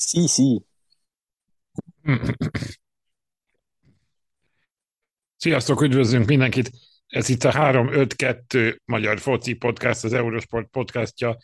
[0.00, 0.64] Sí, sí.
[5.36, 6.70] Sziasztok, üdvözlünk mindenkit!
[7.06, 11.38] Ez itt a 352 Magyar Foci Podcast, az Eurosport podcastja.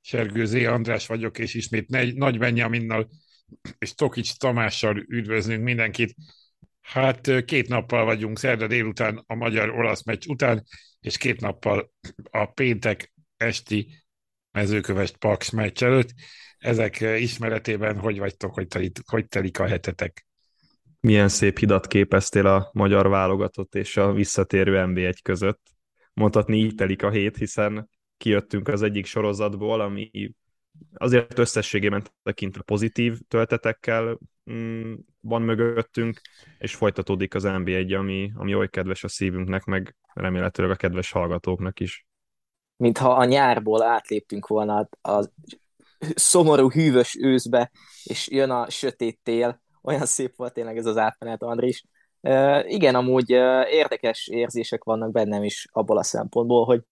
[0.00, 3.08] Sergő Zé András vagyok, és ismét Nagy Benyaminnal
[3.78, 6.14] és Tokics Tamással üdvözlünk mindenkit.
[6.80, 10.64] Hát két nappal vagyunk szerda délután a magyar-olasz meccs után,
[11.00, 11.92] és két nappal
[12.30, 14.04] a péntek esti
[14.50, 16.14] mezőkövest Paks meccs előtt.
[16.58, 20.26] Ezek ismeretében hogy vagytok, hogy telik, hogy telik a hetetek?
[21.00, 25.60] Milyen szép hidat képeztél a magyar válogatott és a visszatérő NB1 között.
[26.12, 30.32] Mondhatni így telik a hét, hiszen kijöttünk az egyik sorozatból, ami
[30.94, 34.18] azért összességében tekintve pozitív töltetekkel
[34.52, 36.20] mm, van mögöttünk,
[36.58, 41.80] és folytatódik az NB1, ami, ami oly kedves a szívünknek, meg remélhetőleg a kedves hallgatóknak
[41.80, 42.06] is.
[42.76, 45.28] Mintha a nyárból átléptünk volna a
[46.14, 47.70] szomorú, hűvös őszbe,
[48.04, 49.62] és jön a sötét tél.
[49.82, 51.84] Olyan szép volt tényleg ez az átmenet, Andris.
[52.20, 53.30] Uh, igen, amúgy
[53.70, 56.82] érdekes érzések vannak bennem is abból a szempontból, hogy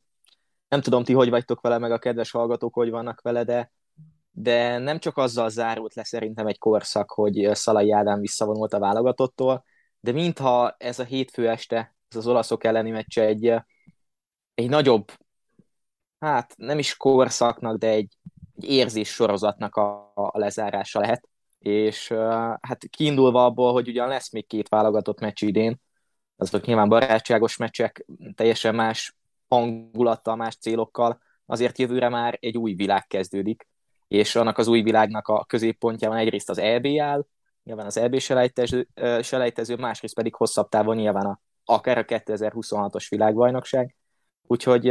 [0.68, 3.72] nem tudom, ti hogy vagytok vele, meg a kedves hallgatók hogy vannak vele, de,
[4.30, 9.64] de nem csak azzal zárult le szerintem egy korszak, hogy Szalai Ádám visszavonult a válogatottól,
[10.00, 13.54] de mintha ez a hétfő este, ez az olaszok elleni meccse egy,
[14.54, 15.12] egy nagyobb,
[16.18, 18.15] hát nem is korszaknak, de egy,
[18.56, 21.28] egy érzés sorozatnak a, a lezárása lehet.
[21.58, 22.08] És
[22.60, 25.80] hát kiindulva abból, hogy ugyan lesz még két válogatott meccs idén,
[26.36, 29.16] azok nyilván barátságos meccsek, teljesen más
[29.48, 33.68] hangulattal, más célokkal, azért jövőre már egy új világ kezdődik,
[34.08, 37.26] és annak az új világnak a középpontjában egyrészt az EB áll,
[37.62, 38.18] nyilván az EB
[39.22, 43.96] selejtező másrészt pedig hosszabb távon nyilván a, akár a 2026-os világbajnokság.
[44.42, 44.86] Úgyhogy,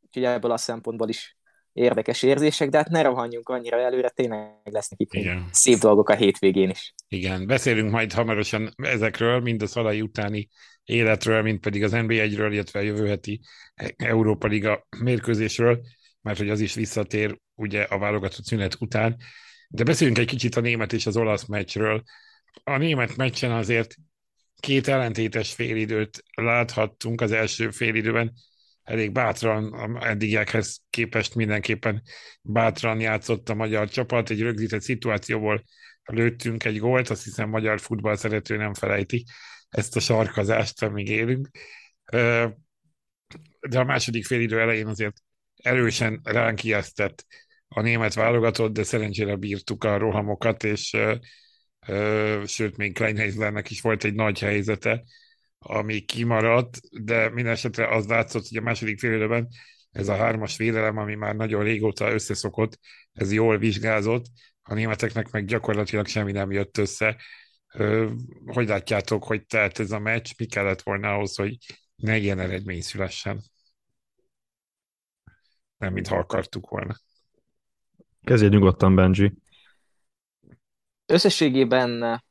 [0.00, 1.38] úgyhogy ebből a szempontból is
[1.72, 5.48] érdekes érzések, de hát ne rohanjunk annyira előre, tényleg lesznek itt Igen.
[5.52, 6.94] szép dolgok a hétvégén is.
[7.08, 10.48] Igen, beszélünk majd hamarosan ezekről, mind a szalai utáni
[10.84, 13.40] életről, mint pedig az NB1-ről, illetve a jövő heti
[13.96, 15.80] Európa Liga mérkőzésről,
[16.20, 19.16] mert hogy az is visszatér ugye a válogatott szünet után.
[19.68, 22.02] De beszéljünk egy kicsit a német és az olasz meccsről.
[22.64, 23.94] A német meccsen azért
[24.60, 28.32] két ellentétes félidőt láthattunk az első félidőben,
[28.82, 32.02] elég bátran, eddigiekhez képest mindenképpen
[32.42, 35.64] bátran játszott a magyar csapat, egy rögzített szituációból
[36.04, 39.24] lőttünk egy gólt, azt hiszem magyar futball szerető nem felejti
[39.68, 41.48] ezt a sarkazást, amíg élünk.
[43.60, 45.16] De a második félidő elején azért
[45.62, 47.26] erősen ránk ijesztett
[47.68, 50.96] a német válogatott, de szerencsére bírtuk a rohamokat, és
[52.44, 55.04] sőt, még Kleinheislernek is volt egy nagy helyzete,
[55.66, 59.48] ami kimaradt, de minden esetre az látszott, hogy a második fél
[59.90, 62.78] ez a hármas védelem, ami már nagyon régóta összeszokott,
[63.12, 64.24] ez jól vizsgázott,
[64.62, 67.16] a németeknek meg gyakorlatilag semmi nem jött össze.
[68.46, 71.56] Hogy látjátok, hogy telt ez a meccs, mi kellett volna ahhoz, hogy
[71.94, 73.42] ne ilyen eredmény szülessen?
[75.76, 76.94] Nem, mintha akartuk volna.
[78.22, 79.32] Kezdje nyugodtan, Benji.
[81.06, 82.22] Összességében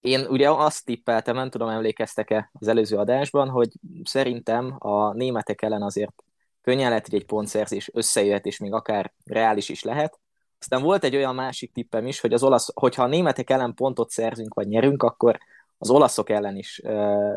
[0.00, 3.68] én ugye azt tippeltem, nem tudom, emlékeztek-e az előző adásban, hogy
[4.02, 6.22] szerintem a németek ellen azért
[6.62, 10.20] könnyen lehet, hogy egy pontszerzés összejöhet, és még akár reális is lehet.
[10.60, 14.10] Aztán volt egy olyan másik tippem is, hogy az olasz, hogyha a németek ellen pontot
[14.10, 15.38] szerzünk, vagy nyerünk, akkor
[15.78, 16.82] az olaszok ellen is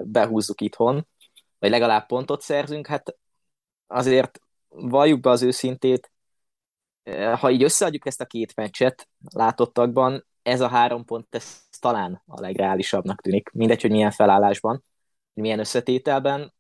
[0.04, 1.08] behúzzuk itthon,
[1.60, 2.88] vagy legalább pontot szerzünk.
[2.88, 3.16] Hát
[3.88, 6.12] azért valljuk be az őszintét,
[7.40, 12.42] ha így összeadjuk ezt a két meccset látottakban, ez a három pont, ez talán a
[12.42, 13.50] legreálisabbnak tűnik.
[13.54, 14.84] Mindegy, hogy milyen felállásban,
[15.34, 16.54] milyen összetételben.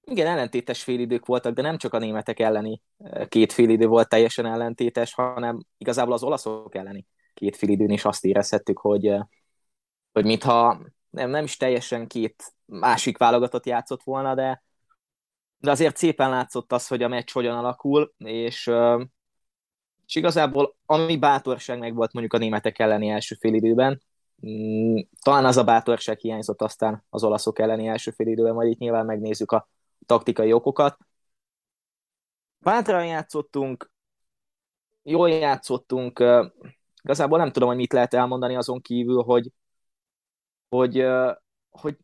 [0.00, 4.46] Igen, ellentétes félidők voltak, de nem csak a németek elleni eh, két félidő volt teljesen
[4.46, 9.20] ellentétes, hanem igazából az olaszok elleni két félidőn is azt érezhettük, hogy, eh,
[10.12, 10.80] hogy mintha
[11.10, 14.62] nem, nem is teljesen két másik válogatott játszott volna, de,
[15.58, 19.00] de azért szépen látszott az, hogy a meccs hogyan alakul, és eh,
[20.08, 24.02] és igazából ami bátorság meg volt mondjuk a németek elleni első félidőben,
[25.22, 29.52] talán az a bátorság hiányzott aztán az olaszok elleni első félidőben, majd itt nyilván megnézzük
[29.52, 29.68] a
[30.06, 30.98] taktikai okokat.
[32.58, 33.90] Bátran játszottunk,
[35.02, 36.24] jól játszottunk,
[37.02, 39.50] igazából nem tudom, hogy mit lehet elmondani azon kívül, hogy,
[40.68, 41.04] hogy,
[41.70, 41.96] hogy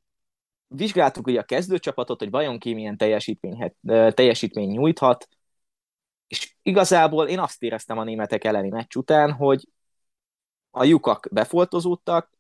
[0.67, 3.75] vizsgáltuk ugye a kezdőcsapatot, hogy vajon ki milyen teljesítmény,
[4.15, 5.29] teljesítmény nyújthat,
[6.27, 9.69] és igazából én azt éreztem a németek elleni meccs után, hogy
[10.75, 12.31] a lyukak befoltozódtak,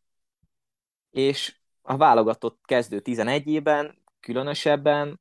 [1.10, 5.20] és a válogatott kezdő 11-ében különösebben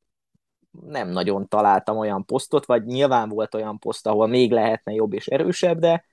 [0.72, 5.28] nem nagyon találtam olyan posztot, vagy nyilván volt olyan poszt, ahol még lehetne jobb és
[5.28, 6.06] erősebb, de,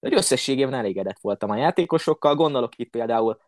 [0.00, 3.40] hogy összességében elégedett voltam a játékosokkal, gondolok itt például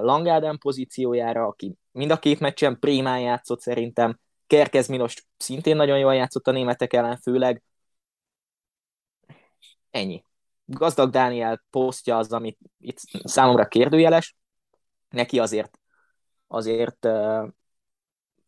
[0.00, 6.14] Langáden pozíciójára, aki mind a két meccsen prémán játszott szerintem, Kerkez Milos szintén nagyon jól
[6.14, 7.62] játszott a németek ellen, főleg.
[9.90, 10.24] Ennyi.
[10.74, 14.36] Gazdag Dániel posztja az, amit itt számomra kérdőjeles.
[15.08, 15.78] Neki azért,
[16.46, 17.06] azért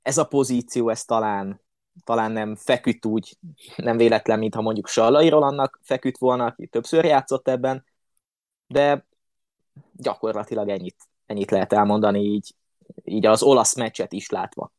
[0.03, 1.61] ez a pozíció, ez talán,
[2.05, 3.37] talán nem feküdt úgy,
[3.76, 7.85] nem véletlen, mintha mondjuk Sallai Rolandnak feküdt volna, aki többször játszott ebben,
[8.67, 9.06] de
[9.93, 10.97] gyakorlatilag ennyit,
[11.27, 12.55] ennyit lehet elmondani így,
[13.05, 14.73] így az olasz meccset is látva.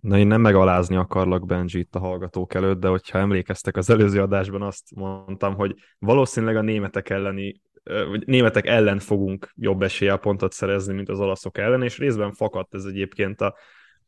[0.00, 4.20] Na én nem megalázni akarlak Benji itt a hallgatók előtt, de hogyha emlékeztek az előző
[4.20, 10.52] adásban azt mondtam, hogy valószínűleg a németek elleni vagy németek ellen fogunk jobb eséllyel pontot
[10.52, 13.56] szerezni, mint az olaszok ellen, és részben fakadt ez egyébként a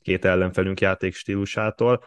[0.02, 2.04] két ellenfelünk játék stílusától.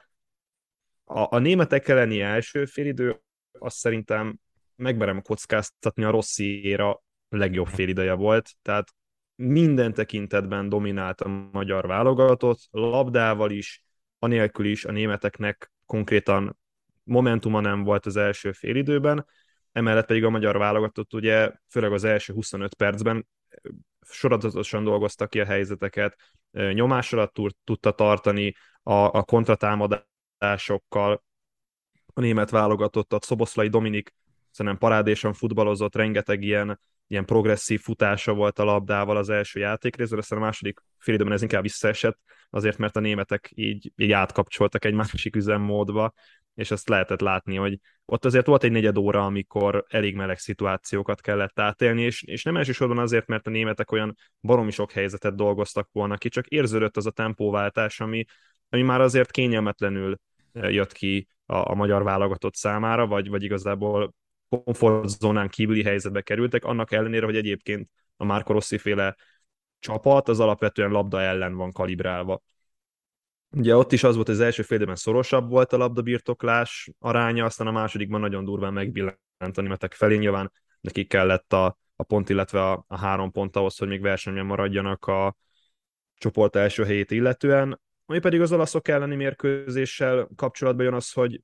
[1.04, 3.22] A, a németek elleni első félidő
[3.52, 4.40] azt szerintem
[4.76, 8.88] megmerem kockáztatni a Rossziéra legjobb félideje volt, tehát
[9.36, 13.84] minden tekintetben dominált a magyar válogatott, labdával is,
[14.20, 16.58] anélkül is a németeknek konkrétan
[17.04, 19.26] momentuma nem volt az első félidőben,
[19.72, 23.28] emellett pedig a magyar válogatott ugye főleg az első 25 percben
[24.10, 26.16] sorozatosan dolgoztak ki a helyzeteket,
[26.52, 31.24] nyomás alatt tudta tartani a, a kontratámadásokkal.
[32.14, 34.16] A német válogatottat, Szoboszlai Dominik
[34.52, 40.40] szerintem parádésan futballozott, rengeteg ilyen ilyen progresszív futása volt a labdával az első játékrészben, aztán
[40.40, 42.20] a második fél ez inkább visszaesett,
[42.50, 46.14] azért mert a németek így, így átkapcsoltak egy másik üzemmódba,
[46.56, 51.22] és azt lehetett látni, hogy ott azért volt egy negyed óra, amikor elég meleg szituációkat
[51.22, 55.90] kellett átélni, és, és nem elsősorban azért, mert a németek olyan baromi sok helyzetet dolgoztak
[55.92, 58.26] volna ki, csak érződött az a tempóváltás, ami,
[58.70, 60.20] ami már azért kényelmetlenül
[60.52, 64.14] eh, jött ki a, a magyar válogatott számára, vagy, vagy igazából
[64.50, 69.16] komfortzónán kívüli helyzetbe kerültek, annak ellenére, hogy egyébként a Marco Rossi féle
[69.80, 72.44] csapat az alapvetően labda ellen van kalibrálva.
[73.50, 77.68] Ugye ott is az volt, hogy az első félidőben szorosabb volt a labdabirtoklás aránya, aztán
[77.68, 80.18] a másodikban nagyon durván megbillent a németek felé.
[80.18, 80.52] Nyilván
[80.82, 85.06] nekik kellett a, a pont, illetve a, a három pont ahhoz, hogy még versenyben maradjanak
[85.06, 85.36] a
[86.18, 87.82] csoport első helyét illetően.
[88.06, 91.42] Ami pedig az olaszok elleni mérkőzéssel kapcsolatban jön az, hogy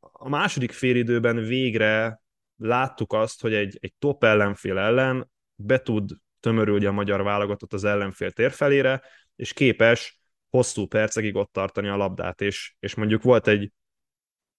[0.00, 2.21] a második félidőben végre
[2.56, 6.10] láttuk azt, hogy egy, egy top ellenfél ellen be tud
[6.40, 9.02] tömörülni a magyar válogatott az ellenfél térfelére,
[9.36, 13.72] és képes hosszú percekig ott tartani a labdát, és, és mondjuk volt egy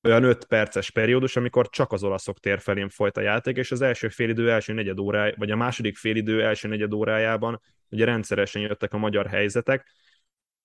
[0.03, 4.09] olyan 5 perces periódus, amikor csak az olaszok térfelén folyt a játék, és az első
[4.09, 8.97] félidő első negyed órája, vagy a második félidő első negyed órájában ugye rendszeresen jöttek a
[8.97, 9.91] magyar helyzetek,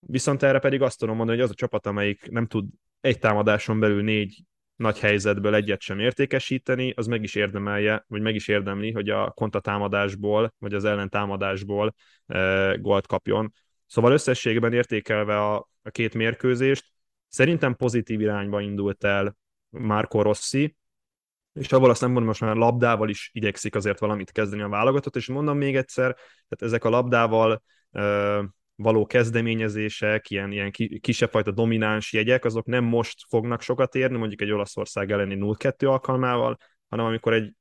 [0.01, 2.69] viszont erre pedig azt tudom mondani, hogy az a csapat, amelyik nem tud
[3.01, 4.43] egy támadáson belül négy
[4.79, 9.31] nagy helyzetből egyet sem értékesíteni, az meg is érdemelje, vagy meg is érdemli, hogy a
[9.31, 11.95] kontatámadásból, vagy az ellentámadásból
[12.27, 13.53] e, gólt kapjon.
[13.87, 16.87] Szóval összességben értékelve a, a két mérkőzést,
[17.29, 19.37] szerintem pozitív irányba indult el
[19.69, 20.77] Marco Rossi,
[21.53, 25.17] és abból azt nem mondom, most már labdával is igyekszik azért valamit kezdeni a válogatott,
[25.17, 28.03] és mondom még egyszer, tehát ezek a labdával e,
[28.83, 30.71] való kezdeményezések, ilyen, ilyen
[31.01, 35.89] kisebb fajta domináns jegyek, azok nem most fognak sokat érni, mondjuk egy Olaszország elleni 0-2
[35.89, 36.57] alkalmával,
[36.89, 37.53] hanem amikor egy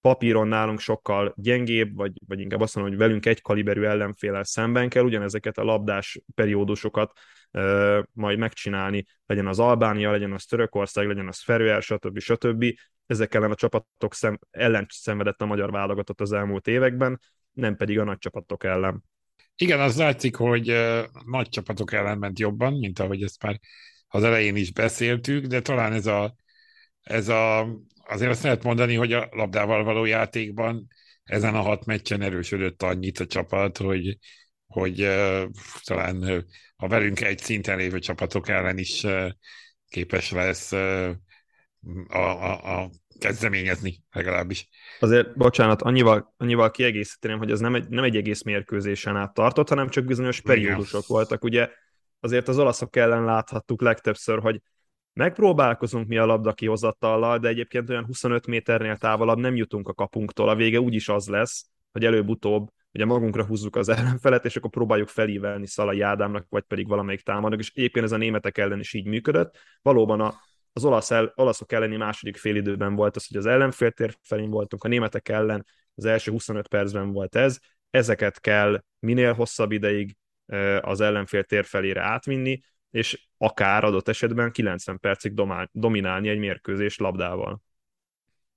[0.00, 4.88] papíron nálunk sokkal gyengébb, vagy, vagy inkább azt mondom, hogy velünk egy kaliberű ellenfélel szemben
[4.88, 7.12] kell ugyanezeket a labdás periódusokat
[7.52, 12.18] uh, majd megcsinálni, legyen az Albánia, legyen az Törökország, legyen az Ferőer, stb.
[12.18, 12.64] stb.
[13.06, 17.20] Ezek ellen a csapatok szem, ellen szenvedett a magyar válogatott az elmúlt években,
[17.52, 19.04] nem pedig a nagy csapatok ellen.
[19.56, 20.66] Igen, az látszik, hogy
[21.26, 23.60] nagy csapatok ellen ment jobban, mint ahogy ezt már
[24.08, 26.36] az elején is beszéltük, de talán ez a,
[27.02, 27.68] ez a
[28.06, 30.86] azért azt lehet mondani, hogy a labdával való játékban
[31.24, 34.18] ezen a hat meccsen erősödött annyit a csapat, hogy,
[34.66, 35.44] hogy uh,
[35.84, 36.44] talán
[36.76, 39.30] a velünk egy szinten lévő csapatok ellen is uh,
[39.88, 41.10] képes lesz uh,
[42.08, 44.68] a, a, a kezdeményezni legalábbis.
[45.00, 49.68] Azért, bocsánat, annyival, annyival kiegészíteném, hogy ez nem egy, nem egy egész mérkőzésen át tartott,
[49.68, 51.16] hanem csak bizonyos periódusok Igen.
[51.16, 51.44] voltak.
[51.44, 51.68] Ugye
[52.20, 54.60] azért az olaszok ellen láthattuk legtöbbször, hogy
[55.12, 60.48] megpróbálkozunk mi a labda kihozatallal, de egyébként olyan 25 méternél távolabb nem jutunk a kapunktól.
[60.48, 65.08] A vége úgyis az lesz, hogy előbb-utóbb ugye magunkra húzzuk az ellenfelet, és akkor próbáljuk
[65.08, 69.06] felívelni Szalai Ádámnak, vagy pedig valamelyik támadnak, és egyébként ez a németek ellen is így
[69.06, 69.58] működött.
[69.82, 70.34] Valóban a
[70.76, 74.88] az olasz el, olaszok elleni második félidőben volt az, hogy az ellenféltér felén voltunk, a
[74.88, 77.58] németek ellen az első 25 percben volt ez,
[77.90, 80.16] ezeket kell minél hosszabb ideig
[80.80, 87.62] az ellenfél tér átvinni, és akár adott esetben 90 percig domál, dominálni egy mérkőzés labdával.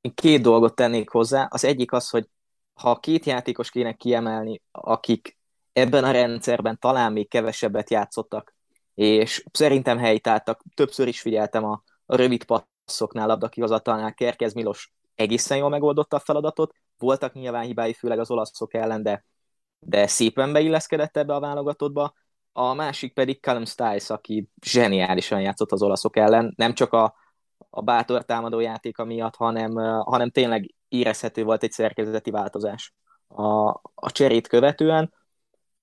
[0.01, 1.47] én két dolgot tennék hozzá.
[1.49, 2.25] Az egyik az, hogy
[2.73, 5.37] ha két játékos kéne kiemelni, akik
[5.73, 8.55] ebben a rendszerben talán még kevesebbet játszottak,
[8.93, 15.69] és szerintem helytáltak, többször is figyeltem a, a rövid passzoknál, labdakihozatalnál, Kerkez Milos egészen jól
[15.69, 19.25] megoldotta a feladatot, voltak nyilván hibái, főleg az olaszok ellen, de,
[19.79, 22.13] de szépen beilleszkedett ebbe a válogatottba.
[22.51, 27.15] A másik pedig Callum Stiles, aki zseniálisan játszott az olaszok ellen, nem csak a,
[27.69, 32.93] a bátor támadó játéka miatt, hanem, hanem tényleg érezhető volt egy szerkezeti változás
[33.27, 35.13] a, a cserét követően.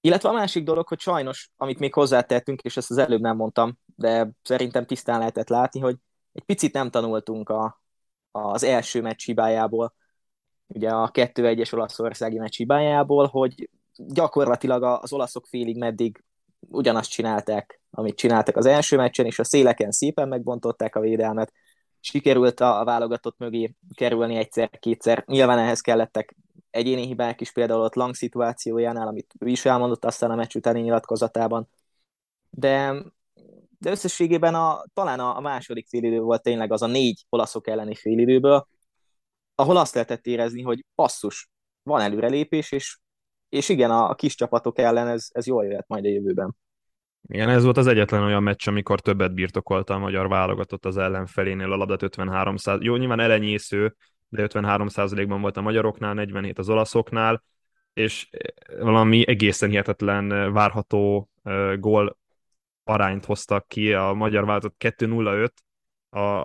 [0.00, 3.78] Illetve a másik dolog, hogy sajnos, amit még hozzátettünk, és ezt az előbb nem mondtam,
[3.97, 5.97] de szerintem tisztán lehetett látni, hogy
[6.37, 7.83] egy picit nem tanultunk a,
[8.31, 9.95] az első meccs hibájából,
[10.66, 16.25] ugye a 2-1-es olaszországi meccs hibájából, hogy gyakorlatilag az olaszok félig meddig
[16.61, 21.52] ugyanazt csinálták, amit csináltak az első meccsen, és a széleken szépen megbontották a védelmet,
[22.00, 25.25] sikerült a, a válogatott mögé kerülni egyszer-kétszer.
[25.26, 26.37] Nyilván ehhez kellettek
[26.71, 30.81] egyéni hibák is, például ott Lang szituációjánál, amit ő is elmondott aztán a meccs utáni
[30.81, 31.69] nyilatkozatában.
[32.50, 33.05] De,
[33.78, 38.68] de összességében a, talán a, második félidő volt tényleg az a négy olaszok elleni félidőből,
[39.54, 41.49] ahol azt lehetett érezni, hogy passzus,
[41.83, 42.99] van előrelépés, és,
[43.49, 46.56] és igen, a, a kis csapatok ellen ez, ez jól jöhet majd a jövőben.
[47.28, 51.73] Igen, ez volt az egyetlen olyan meccs, amikor többet birtokolta a magyar válogatott az ellenfelénél
[51.73, 52.78] a labdat 53 száz...
[52.80, 53.97] Jó, nyilván elenyésző,
[54.28, 54.88] de 53
[55.28, 57.42] ban volt a magyaroknál, 47 az olaszoknál,
[57.92, 58.28] és
[58.78, 61.30] valami egészen hihetetlen várható
[61.78, 62.18] gól
[62.88, 65.49] arányt hoztak ki, a magyar válogatott 2-0-5,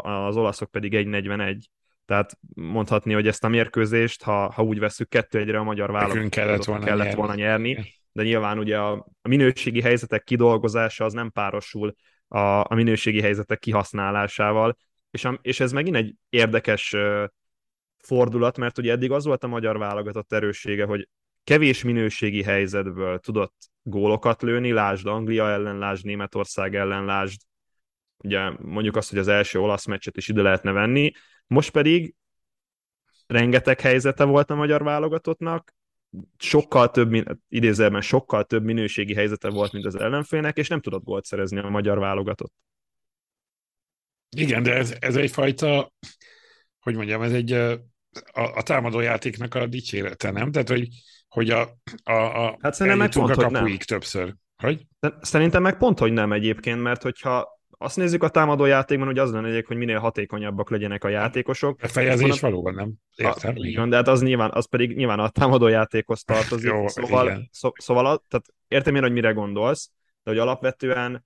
[0.02, 1.58] az olaszok pedig 1-41.
[2.06, 6.30] Tehát mondhatni, hogy ezt a mérkőzést, ha, ha úgy veszük kettő egyre a magyar válogatott
[6.30, 7.18] kellett volna, kellett nyerni.
[7.20, 11.96] volna nyerni, de nyilván ugye a, a minőségi helyzetek kidolgozása az nem párosul
[12.28, 14.78] a, a minőségi helyzetek kihasználásával,
[15.12, 17.24] és, a, és ez megint egy érdekes uh,
[17.98, 21.08] fordulat, mert ugye eddig az volt a magyar válogatott erőssége, hogy
[21.44, 27.42] kevés minőségi helyzetből tudott gólokat lőni, lásd Anglia ellen, lásd Németország ellen, lásd
[28.24, 31.12] ugye mondjuk azt, hogy az első olasz meccset is ide lehetne venni,
[31.48, 32.16] most pedig
[33.28, 35.76] rengeteg helyzete volt a magyar válogatottnak,
[36.38, 41.26] sokkal több, idézelben sokkal több minőségi helyzete volt, mint az ellenfélnek, és nem tudott gólt
[41.26, 42.54] szerezni a magyar válogatott.
[44.38, 45.94] Igen, de ez, ez egyfajta,
[46.80, 47.82] hogy mondjam, ez egy a,
[48.32, 50.52] a támadójátéknak a dicsérete, nem?
[50.52, 50.88] Tehát, hogy,
[51.32, 51.62] hogy a,
[52.04, 54.36] a, a hát szerintem meg pont, a kapuig többször.
[54.58, 54.86] Hogy?
[55.22, 59.32] Szerintem meg pont, hogy nem egyébként, mert hogyha azt nézzük a támadó játékban, hogy az
[59.32, 61.80] lenne hogy minél hatékonyabbak legyenek a játékosok.
[61.82, 62.94] A fejezés valóban nem.
[63.16, 63.54] Értem.
[63.58, 66.72] A, igen, de hát az nyilván, az pedig nyilván a támadó játékhoz tartozik.
[66.72, 69.92] Jó, szóval, szó, szóval tehát értem én, hogy mire gondolsz,
[70.24, 71.26] de hogy alapvetően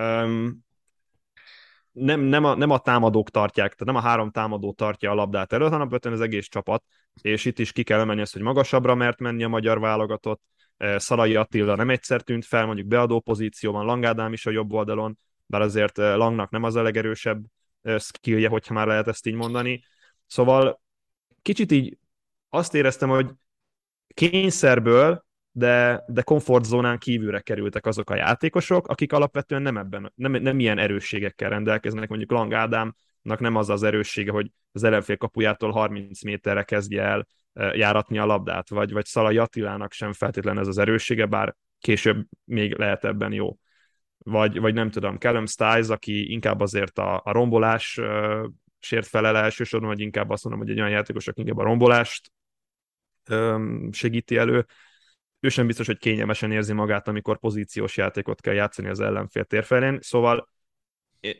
[0.00, 0.65] um,
[1.98, 5.52] nem, nem, a, nem a támadók tartják, tehát nem a három támadó tartja a labdát
[5.52, 6.84] előtt, hanem alapvetően az egész csapat,
[7.22, 10.42] és itt is ki kell emelni azt, hogy magasabbra mert menni a magyar válogatott,
[10.96, 15.60] Szalai Attila nem egyszer tűnt fel, mondjuk beadó pozícióban, Langádám is a jobb oldalon, bár
[15.60, 17.44] azért eh, Langnak nem az a legerősebb
[17.82, 19.84] eh, skillje, hogyha már lehet ezt így mondani.
[20.26, 20.80] Szóval
[21.42, 21.98] kicsit így
[22.48, 23.30] azt éreztem, hogy
[24.14, 25.25] kényszerből,
[25.56, 30.78] de, de komfortzónán kívülre kerültek azok a játékosok, akik alapvetően nem ebben, nem, nem ilyen
[30.78, 36.62] erősségekkel rendelkeznek, mondjuk Lang Ádámnak nem az az erőssége, hogy az ellenfél kapujától 30 méterre
[36.62, 37.26] kezdje el
[37.72, 42.74] járatni a labdát, vagy, vagy Szalai Attilának sem feltétlenül ez az erőssége, bár később még
[42.74, 43.56] lehet ebben jó
[44.18, 48.46] vagy, vagy nem tudom, Callum Stiles, aki inkább azért a, a rombolás uh,
[48.78, 52.32] sért felel elsősorban, vagy inkább azt mondom, hogy egy olyan játékos, aki inkább a rombolást
[53.30, 54.66] um, segíti elő.
[55.40, 59.98] Ő sem biztos, hogy kényelmesen érzi magát, amikor pozíciós játékot kell játszani az ellenfél térfelén.
[60.00, 60.48] Szóval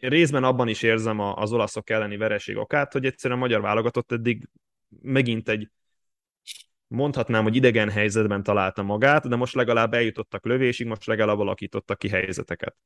[0.00, 4.48] részben abban is érzem az olaszok elleni vereség okát, hogy egyszerűen a magyar válogatott eddig
[5.02, 5.70] megint egy
[6.86, 12.08] mondhatnám, hogy idegen helyzetben találta magát, de most legalább eljutottak lövésig, most legalább alakítottak ki
[12.08, 12.76] helyzeteket.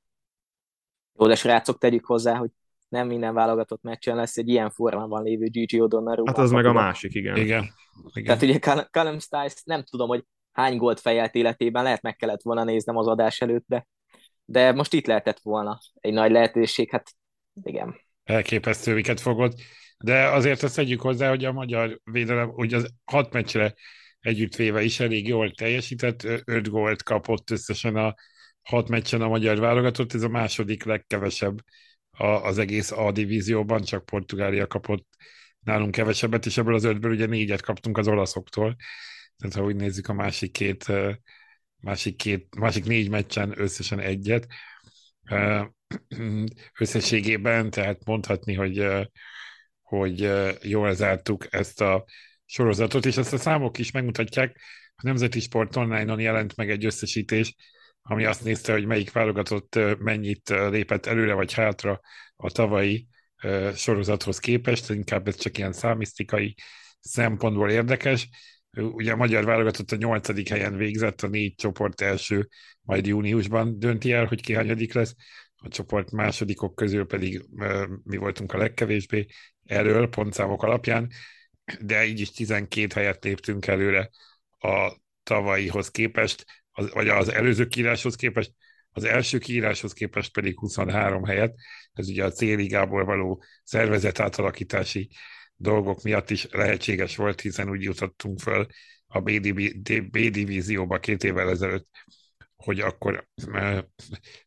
[1.19, 2.50] Jó, de srácok, tegyük hozzá, hogy
[2.88, 6.23] nem minden válogatott meccsen lesz egy ilyen formában lévő Gigi O'Donnell.
[6.26, 7.37] Hát az meg a másik, igen.
[7.37, 7.64] Igen.
[8.12, 8.25] igen.
[8.25, 12.64] Tehát ugye Callum Stiles nem tudom, hogy hány gólt fejelt életében, lehet meg kellett volna
[12.64, 13.87] néznem az adás előtt, de,
[14.45, 17.11] de most itt lehetett volna egy nagy lehetőség, hát
[17.62, 18.00] igen.
[18.25, 19.54] Elképesztő, miket fogod.
[19.99, 23.75] De azért azt tegyük hozzá, hogy a magyar védelem, hogy az hat meccsre
[24.21, 28.14] együttvéve is elég jól teljesített, öt gólt kapott összesen a
[28.62, 31.59] hat meccsen a magyar válogatott, ez a második legkevesebb
[32.42, 35.07] az egész A divízióban, csak Portugália kapott
[35.61, 38.76] nálunk kevesebbet, és ebből az ötből ugye négyet kaptunk az olaszoktól.
[39.41, 40.93] Tehát ha úgy nézzük a másik két,
[41.77, 44.47] másik, két, másik négy meccsen összesen egyet.
[46.79, 48.87] Összességében, tehát mondhatni, hogy
[49.91, 50.31] hogy
[50.63, 52.05] jól zártuk ezt a
[52.45, 54.61] sorozatot, és ezt a számok is megmutatják.
[54.97, 57.55] A Nemzeti Sport Online-on jelent meg egy összesítés,
[58.03, 62.01] ami azt nézte, hogy melyik válogatott mennyit lépett előre vagy hátra
[62.37, 63.07] a tavalyi
[63.75, 66.55] sorozathoz képest, inkább ez csak ilyen számisztikai
[67.01, 68.29] szempontból érdekes.
[68.77, 72.49] Ugye a magyar válogatott a nyolcadik helyen végzett, a négy csoport első,
[72.83, 75.15] majd júniusban dönti el, hogy ki hanyadik lesz,
[75.57, 77.45] a csoport másodikok közül pedig
[78.05, 79.27] mi voltunk a legkevésbé
[79.65, 81.11] erről pontszámok alapján,
[81.81, 84.11] de így is 12 helyet léptünk előre
[84.59, 88.53] a tavalyihoz képest, az, vagy az előző kiíráshoz képest,
[88.93, 91.55] az első kiíráshoz képest pedig 23 helyet.
[91.93, 95.11] Ez ugye a C-ligából való szervezet átalakítási
[95.61, 98.67] dolgok miatt is lehetséges volt, hiszen úgy jutottunk föl
[99.07, 101.88] a B-divízióba két évvel ezelőtt,
[102.57, 103.29] hogy akkor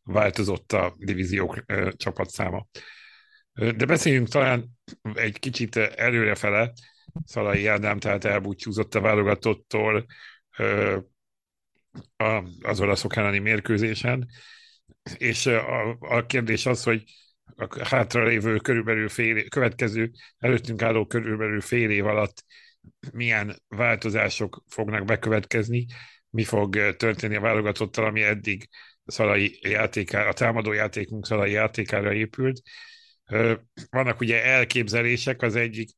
[0.02, 1.64] változott a divíziók
[1.96, 2.66] csapatszáma.
[3.52, 4.70] De beszéljünk talán
[5.12, 6.72] egy kicsit előrefele.
[7.24, 10.06] Szalai Ádám tehát elbúcsúzott a válogatottól
[12.62, 14.28] az olaszok elleni mérkőzésen,
[15.16, 17.04] és a, a kérdés az, hogy
[17.56, 22.44] a hátralévő körülbelül fél, következő előttünk álló körülbelül fél év alatt
[23.12, 25.86] milyen változások fognak bekövetkezni,
[26.30, 28.68] mi fog történni a válogatottal, ami eddig
[29.06, 32.62] Szalai játékára, a támadó játékunk Szalai játékára épült.
[33.90, 35.90] Vannak ugye elképzelések, az egyik,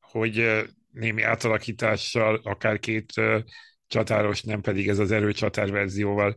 [0.00, 3.12] hogy némi átalakítással akár két
[3.86, 6.36] csatáros, nem pedig ez az erőcsatár verzióval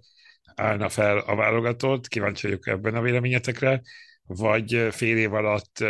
[0.55, 2.07] állna fel a válogatott.
[2.07, 3.81] Kíváncsi vagyok ebben a véleményetekre
[4.29, 5.83] vagy fél év alatt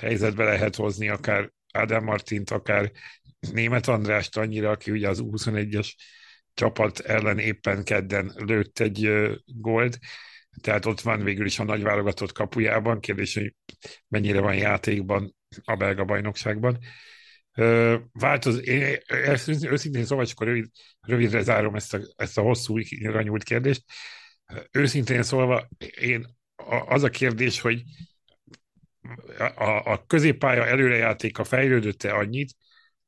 [0.00, 2.92] helyzetbe lehet hozni akár Ádám Martint, akár
[3.52, 5.94] Német Andrást annyira, aki ugye az 21-es
[6.54, 9.10] csapat ellen éppen kedden lőtt egy
[9.44, 9.98] gólt,
[10.60, 13.54] tehát ott van végül is a nagy válogatott kapujában, kérdés, hogy
[14.08, 16.78] mennyire van játékban a belga bajnokságban.
[18.12, 18.98] Változ, én
[19.62, 20.66] őszintén szóval, csak rövid,
[21.00, 23.84] rövidre zárom ezt a, ezt a hosszú, nyúlt kérdést.
[24.70, 25.68] Őszintén szólva,
[26.00, 26.37] én
[26.68, 27.82] az a kérdés, hogy
[29.38, 32.54] a, a középpálya előrejátéka fejlődött-e annyit,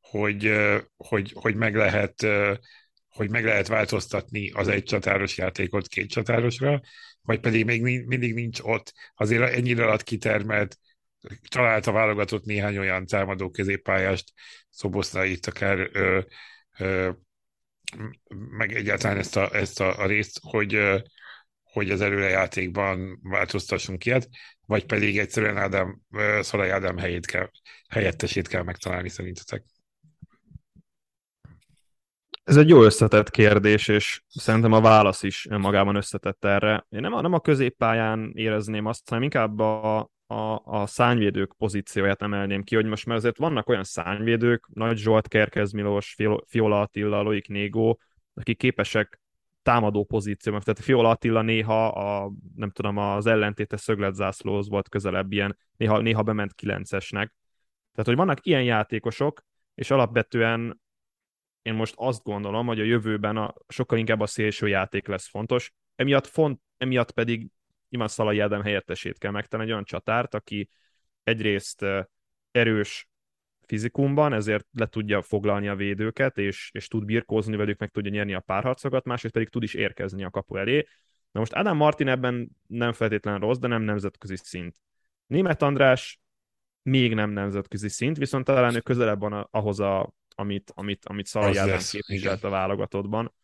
[0.00, 0.52] hogy,
[0.96, 2.26] hogy, hogy, meg lehet,
[3.08, 6.80] hogy meg lehet változtatni az egy csatáros játékot két csatárosra,
[7.22, 8.92] vagy pedig még mindig nincs ott.
[9.14, 10.78] Azért ennyire alatt kitermelt,
[11.48, 14.32] találta válogatott néhány olyan támadó középpályást,
[15.12, 16.20] itt akár ö,
[16.78, 17.10] ö,
[18.50, 20.74] meg egyáltalán ezt a, ezt a, a részt, hogy,
[21.72, 24.28] hogy az előrejátékban változtassunk ilyet,
[24.66, 26.00] vagy pedig egyszerűen Ádám,
[26.40, 27.50] Szalai Ádám helyét kell,
[27.88, 29.64] helyettesét kell megtalálni szerintetek?
[32.44, 36.86] Ez egy jó összetett kérdés, és szerintem a válasz is magában összetett erre.
[36.88, 42.22] Én nem a, nem a középpályán érezném azt, hanem inkább a, a, a szányvédők pozícióját
[42.22, 47.22] emelném ki, hogy most már azért vannak olyan szányvédők, Nagy Zsolt, Kerkez Milos, Fiola Attila,
[47.22, 48.00] Loik Négó,
[48.34, 49.19] akik képesek
[49.62, 50.60] támadó pozícióban.
[50.60, 56.22] Tehát Fiola Attila néha a, nem tudom, az ellentéte szögletzászlóhoz volt közelebb ilyen, néha, néha
[56.22, 57.34] bement kilencesnek.
[57.92, 59.42] Tehát, hogy vannak ilyen játékosok,
[59.74, 60.80] és alapvetően
[61.62, 65.72] én most azt gondolom, hogy a jövőben a, sokkal inkább a szélső játék lesz fontos,
[65.94, 67.50] emiatt, font, emiatt pedig
[67.88, 70.68] Iman Szalai Ádám helyettesét kell megtenni, egy olyan csatárt, aki
[71.22, 71.84] egyrészt
[72.50, 73.09] erős
[73.70, 78.34] fizikumban, ezért le tudja foglalni a védőket, és, és tud birkózni velük, meg tudja nyerni
[78.34, 80.86] a párharcokat, másrészt pedig tud is érkezni a kapu elé.
[81.30, 84.76] Na most Adam Martin ebben nem feltétlenül rossz, de nem nemzetközi szint.
[85.26, 86.20] Német András
[86.82, 91.56] még nem nemzetközi szint, viszont talán ő közelebb van ahhoz, a, amit, amit, amit Szalai
[91.56, 93.34] Ádám képviselt a válogatottban.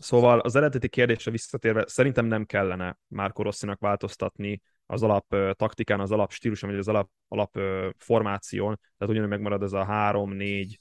[0.00, 6.12] Szóval az eredeti kérdésre visszatérve, szerintem nem kellene Márko Rosszinak változtatni az alap taktikán, az
[6.12, 7.58] alap stíluson, vagy az alap, alap
[7.98, 10.76] formáción, tehát ugyanúgy megmarad ez a 3-4-2-1,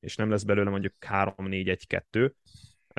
[0.00, 2.32] és nem lesz belőle mondjuk 3-4-1-2.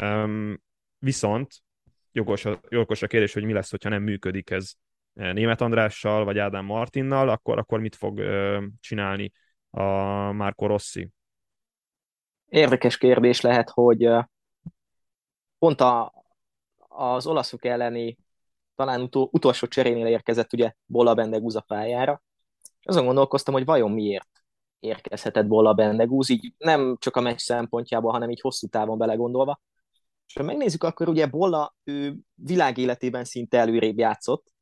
[0.01, 0.61] Um,
[0.97, 1.63] viszont
[2.11, 4.71] jogos a, jogos a kérdés, hogy mi lesz, hogyha nem működik ez
[5.13, 8.21] Német Andrással, vagy Ádám Martinnal, akkor, akkor mit fog
[8.79, 9.31] csinálni
[9.69, 9.83] a
[10.31, 11.09] Marco Rossi?
[12.45, 14.09] Érdekes kérdés lehet, hogy
[15.59, 16.13] pont a,
[16.77, 18.17] az olaszok elleni
[18.81, 22.23] talán utol, utolsó cserénél érkezett ugye Bola Bendegúz a pályára,
[22.79, 24.29] és azon gondolkoztam, hogy vajon miért
[24.79, 29.61] érkezhetett Bola Bendegúz, így nem csak a meccs szempontjából, hanem így hosszú távon belegondolva.
[30.27, 34.53] És ha megnézzük, akkor ugye Bola ő világéletében szinte előrébb játszott,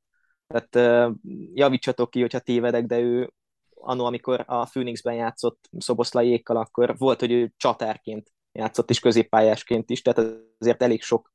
[0.47, 1.05] tehát
[1.53, 3.33] javítsatok ki, hogyha tévedek, de ő
[3.73, 10.01] annó, amikor a Phoenixben játszott Szoboszlaiékkal, akkor volt, hogy ő csatárként játszott, és középpályásként is,
[10.01, 11.31] tehát azért elég sok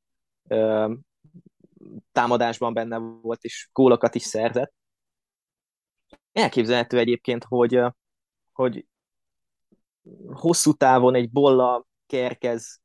[2.11, 4.73] támadásban benne volt, és gólokat is szerzett.
[6.31, 7.81] elképzelhető egyébként, hogy,
[8.51, 8.85] hogy
[10.33, 12.81] hosszú távon egy bolla kerkez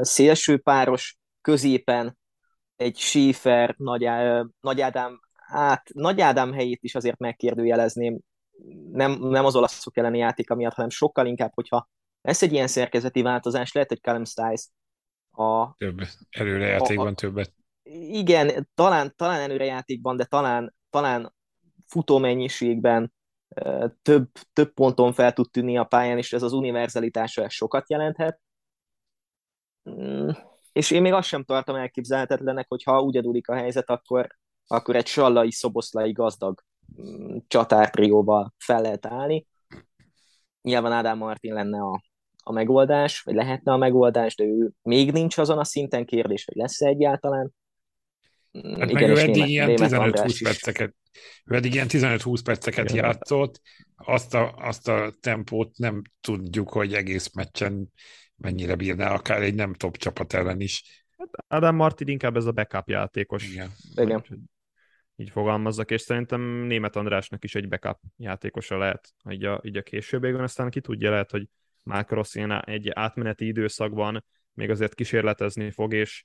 [0.00, 2.18] szélső páros, középen
[2.76, 4.08] egy Schäfer, Nagy,
[4.60, 8.20] Nagy Ádám, hát Nagy Ádám helyét is azért megkérdőjelezném,
[8.90, 11.88] nem, nem az olaszok elleni játéka miatt, hanem sokkal inkább, hogyha
[12.20, 14.68] lesz egy ilyen szerkezeti változás, lehet, hogy Callum Stiles
[15.30, 15.74] a...
[15.76, 17.52] Több előrejátékban a, a, többet.
[17.92, 21.34] Igen, talán, talán előrejátékban, de talán, talán
[21.86, 23.12] futómennyiségben
[24.02, 28.40] több, több ponton fel tud tűnni a pályán, és ez az univerzalitása sokat jelenthet.
[29.90, 30.28] Mm,
[30.72, 34.26] és én még azt sem tartom elképzelhetetlenek, hogy ha úgy adódik a helyzet, akkor,
[34.66, 36.62] akkor egy sallai, szoboszlai gazdag
[37.02, 39.46] mm, csatártrióval fel lehet állni.
[40.62, 42.02] Nyilván Ádám Martin lenne a,
[42.42, 46.56] a megoldás, vagy lehetne a megoldás, de ő még nincs azon a szinten kérdés, hogy
[46.56, 47.54] lesz -e egyáltalán.
[48.62, 50.94] Hát Igen, meg ő eddig ilyen 15-20 perceket,
[51.44, 53.04] ő eddig ilyen 15-20 perceket Igen.
[53.04, 53.60] játszott,
[53.96, 57.92] azt a, azt a tempót nem tudjuk, hogy egész meccsen
[58.36, 61.04] mennyire bírná, akár egy nem top csapat ellen is.
[61.18, 63.50] Hát Adam Martin inkább ez a backup játékos.
[63.50, 63.70] Igen.
[63.94, 64.24] Igen.
[65.16, 69.82] Így fogalmazzak, és szerintem Német Andrásnak is egy backup játékosa lehet így a, így a
[69.82, 71.48] későbbiekben, aztán ki tudja, lehet, hogy
[71.82, 76.24] Mark Rossi egy átmeneti időszakban még azért kísérletezni fog, és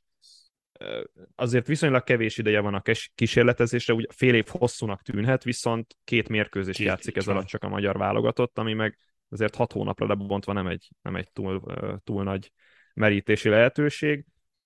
[1.36, 2.82] azért viszonylag kevés ideje van a
[3.16, 7.70] kísérletezésre, úgy fél év hosszúnak tűnhet, viszont két mérkőzés két, játszik ez alatt csak a
[7.70, 8.98] magyar válogatott, ami meg
[9.30, 11.64] azért hat hónapra lebontva nem egy, nem egy túl,
[12.04, 12.52] túl nagy
[12.94, 14.26] merítési lehetőség.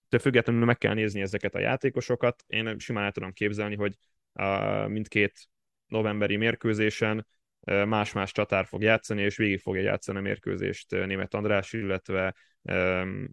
[0.10, 2.44] De függetlenül meg kell nézni ezeket a játékosokat.
[2.48, 3.96] Én simán el tudom képzelni, hogy
[4.34, 5.48] a mindkét
[5.88, 7.28] novemberi mérkőzésen
[7.66, 12.36] más-más csatár fog játszani, és végig fogja játszani a mérkőzést német András, illetve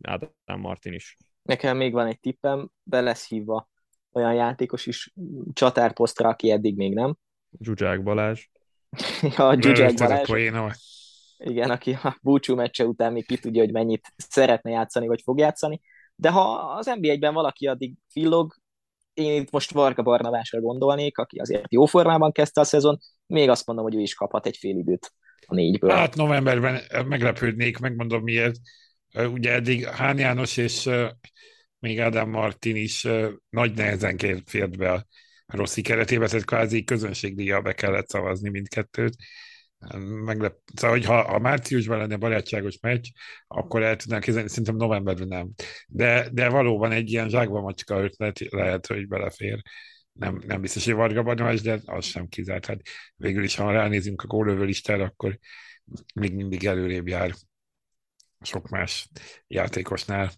[0.00, 1.16] Ádám Martin is.
[1.42, 3.68] Nekem még van egy tippem, be lesz hívva
[4.12, 5.14] olyan játékos is
[5.52, 7.16] csatárposztra, aki eddig még nem.
[7.58, 8.46] Zsuzsák Balázs.
[9.36, 10.78] ja, Zsuzsák Balázs.
[11.38, 15.38] Igen, aki a búcsú meccse után még ki tudja, hogy mennyit szeretne játszani, vagy fog
[15.38, 15.80] játszani.
[16.14, 18.54] De ha az NBA-ben valaki addig villog,
[19.14, 23.66] én itt most Varga Barnabásra gondolnék, aki azért jó formában kezdte a szezon, még azt
[23.66, 25.12] mondom, hogy ő is kaphat egy fél időt
[25.46, 25.90] a négyből.
[25.90, 28.56] Hát novemberben meglepődnék, megmondom miért.
[29.14, 30.88] Ugye eddig Hán János és
[31.78, 33.06] még Ádám Martin is
[33.48, 35.06] nagy nehezen fért be a
[35.46, 39.16] Rossi keretébe, tehát kvázi közönségdíjjal be kellett szavazni mindkettőt.
[40.24, 40.56] Meglep...
[40.74, 43.06] Szóval, hogy ha, ha márciusban lenne barátságos meccs,
[43.46, 45.50] akkor el tudnánk kézelni, szerintem novemberben nem.
[45.86, 49.62] De, de valóban egy ilyen zsákba macska ötlet lehet, hogy belefér.
[50.12, 52.66] Nem, nem biztos, hogy Varga Barnabás, de az sem kizárt.
[52.66, 52.80] Hát
[53.16, 55.38] végül is, ha ránézünk a gólövő listára, akkor
[56.14, 57.34] még mindig előrébb jár
[58.40, 59.08] sok más
[59.46, 60.32] játékosnál.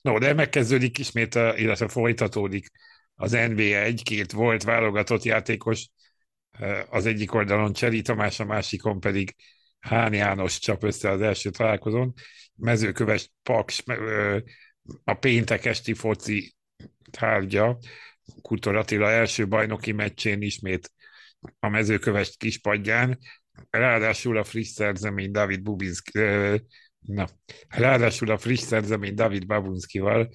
[0.00, 2.70] No, de megkezdődik ismét, illetve folytatódik
[3.14, 5.88] az NBA egy-két volt válogatott játékos,
[6.90, 9.34] az egyik oldalon Cseri Tamás, a másikon pedig
[9.78, 12.14] Hán János csap össze az első találkozón.
[12.54, 13.82] Mezőköves Paks,
[15.04, 16.54] a péntek esti foci
[17.10, 17.78] tárgya,
[18.42, 20.92] Kutor Attila első bajnoki meccsén ismét
[21.58, 23.18] a mezőköves kispadján,
[23.70, 26.20] ráadásul a friss szerzemény David Bubinski,
[27.00, 27.26] na,
[27.68, 30.28] ráadásul a friss szerzemény David Babunskival,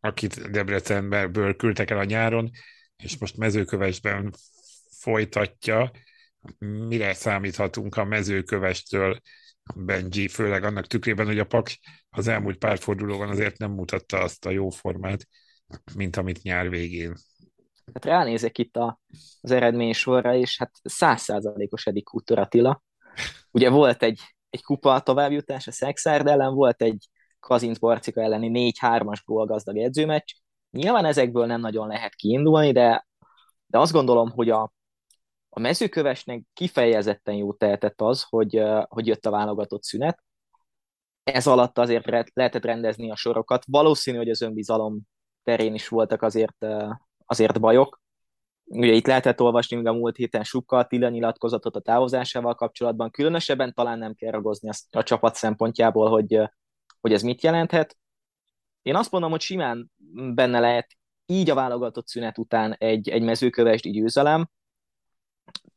[0.00, 2.50] akit Debrecenből küldtek el a nyáron,
[2.96, 4.34] és most mezőkövesben
[4.98, 5.90] folytatja.
[6.58, 9.20] Mire számíthatunk a mezőkövestől,
[9.74, 14.46] Benji, főleg annak tükrében, hogy a Paks az elmúlt pár fordulóban azért nem mutatta azt
[14.46, 15.28] a jó formát,
[15.94, 17.14] mint amit nyár végén.
[17.92, 19.00] Hát ránézek itt a,
[19.40, 22.82] az eredmény sorra, és hát százszázalékos Edik Kutor Attila.
[23.50, 24.20] Ugye volt egy,
[24.54, 27.08] egy kupa továbbjutás a Szexárd ellen, volt egy
[27.40, 30.32] Kazinc Barcika elleni 4-3-as gólgazdag edzőmeccs.
[30.70, 33.06] Nyilván ezekből nem nagyon lehet kiindulni, de,
[33.66, 34.72] de azt gondolom, hogy a,
[35.48, 40.22] a mezőkövesnek kifejezetten jó tehetett az, hogy, hogy jött a válogatott szünet.
[41.22, 43.64] Ez alatt azért lehetett rendezni a sorokat.
[43.66, 45.00] Valószínű, hogy az önbizalom
[45.42, 46.66] terén is voltak azért,
[47.26, 48.00] azért bajok.
[48.64, 53.10] Ugye itt lehetett olvasni még a múlt héten Sukka Attila nyilatkozatot a távozásával kapcsolatban.
[53.10, 56.40] Különösebben talán nem kell ragozni a csapat szempontjából, hogy,
[57.00, 57.96] hogy ez mit jelenthet.
[58.82, 59.90] Én azt mondom, hogy simán
[60.34, 60.96] benne lehet
[61.26, 64.48] így a válogatott szünet után egy, egy mezőkövesdi győzelem,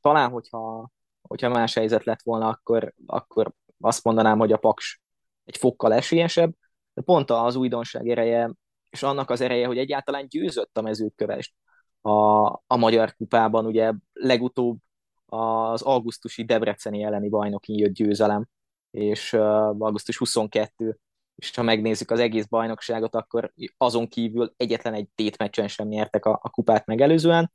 [0.01, 5.01] talán, hogyha, hogyha más helyzet lett volna, akkor, akkor azt mondanám, hogy a Paks
[5.45, 6.53] egy fokkal esélyesebb,
[6.93, 8.53] de pont az újdonság ereje,
[8.89, 11.53] és annak az ereje, hogy egyáltalán győzött a mezőkövest
[12.01, 14.77] a, a Magyar Kupában, ugye legutóbb
[15.25, 18.47] az augusztusi Debreceni elleni bajnokin jött győzelem,
[18.91, 20.99] és uh, augusztus 22,
[21.35, 26.39] és ha megnézzük az egész bajnokságot, akkor azon kívül egyetlen egy tétmeccsen sem nyertek a,
[26.43, 27.51] a kupát megelőzően,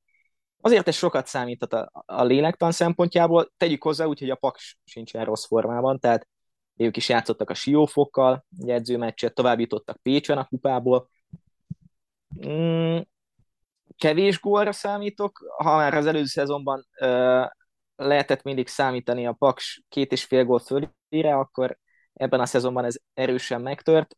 [0.61, 3.53] azért ez sokat számíthat a, a lélektan szempontjából.
[3.57, 6.29] Tegyük hozzá úgy, hogy a Paks sincsen rossz formában, tehát
[6.77, 9.59] ők is játszottak a Siófokkal, egy edzőmeccset, tovább
[10.03, 11.09] Pécsen a kupából.
[12.47, 12.99] Mm,
[13.97, 17.45] kevés gólra számítok, ha már az előző szezonban ö,
[17.97, 21.79] lehetett mindig számítani a Paks két és fél gól fölére, akkor
[22.13, 24.17] ebben a szezonban ez erősen megtört.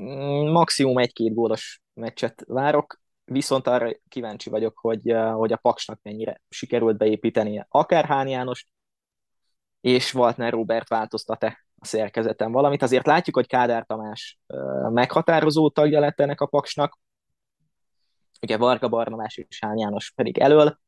[0.00, 6.40] Mm, maximum egy-két gólos meccset várok, viszont arra kíváncsi vagyok, hogy, hogy a Paksnak mennyire
[6.48, 8.68] sikerült beépíteni akár Hán Jánost,
[9.80, 12.82] és Waltner Robert változtat-e a szerkezeten valamit.
[12.82, 14.38] Azért látjuk, hogy Kádár Tamás
[14.88, 16.98] meghatározó tagja lett ennek a Paksnak,
[18.42, 20.78] ugye Varga Barnabás és Hán János pedig elől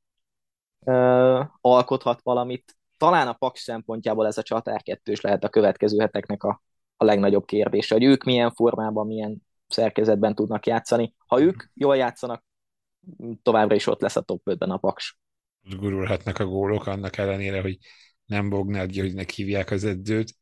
[1.60, 2.76] alkothat valamit.
[2.96, 6.62] Talán a Paks szempontjából ez a csatár kettős lehet a következő heteknek a,
[6.96, 11.14] a legnagyobb kérdés, hogy ők milyen formában, milyen szerkezetben tudnak játszani.
[11.26, 12.44] Ha ők jól játszanak,
[13.42, 15.18] továbbra is ott lesz a top 5-ben a Paks.
[15.60, 17.78] Gurulhatnak a gólok, annak ellenére, hogy
[18.24, 20.34] nem Bognár Györgynek hívják az edzőt.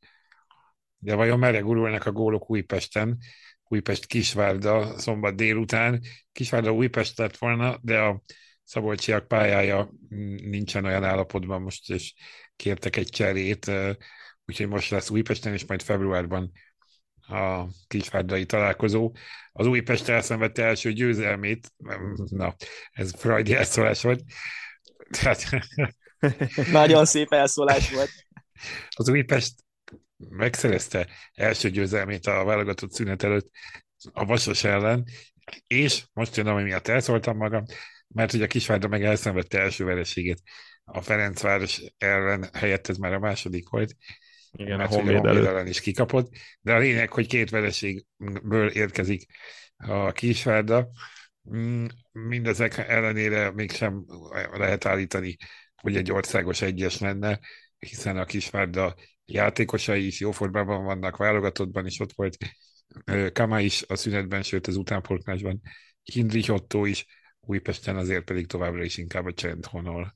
[0.98, 3.18] De vajon merre gurulnak a gólok Újpesten?
[3.72, 6.00] Újpest Kisvárda szombat délután.
[6.32, 8.22] Kisvárda Újpest lett volna, de a
[8.64, 9.92] Szabolcsiak pályája
[10.42, 12.14] nincsen olyan állapotban most, és
[12.56, 13.70] kértek egy cserét,
[14.46, 16.52] úgyhogy most lesz Újpesten, és majd februárban
[17.20, 19.12] a kisvárdai találkozó.
[19.52, 21.72] Az Újpest elszenvedte első győzelmét,
[22.28, 22.54] na,
[22.92, 24.22] ez Freudi elszólás volt.
[25.20, 25.48] Tehát...
[26.72, 28.10] Nagyon szép elszólás volt.
[28.96, 29.54] Az Újpest
[30.28, 33.50] megszerezte első győzelmét a válogatott szünet előtt
[34.12, 35.04] a Vasos ellen,
[35.66, 37.64] és most jön, ami miatt elszóltam magam,
[38.08, 40.42] mert ugye a Kisvárda meg elszenvedte első vereségét.
[40.84, 43.96] A Ferencváros ellen, helyett ez már a második volt,
[44.52, 49.26] igen, mert a Honvéd ellen is kikapott, de a lényeg, hogy két vereségből érkezik
[49.76, 50.88] a Kisvárda,
[51.56, 54.04] mm, mindezek ellenére mégsem
[54.52, 55.36] lehet állítani,
[55.74, 57.40] hogy egy országos egyes lenne,
[57.78, 58.94] hiszen a Kisvárda
[59.26, 62.36] játékosai is jó formában vannak, válogatottban is ott volt
[63.32, 65.60] Kama is a szünetben, sőt az utánpolknásban,
[66.02, 67.06] Hindrich Otto is,
[67.40, 70.14] Újpesten azért pedig továbbra is inkább a csend honol.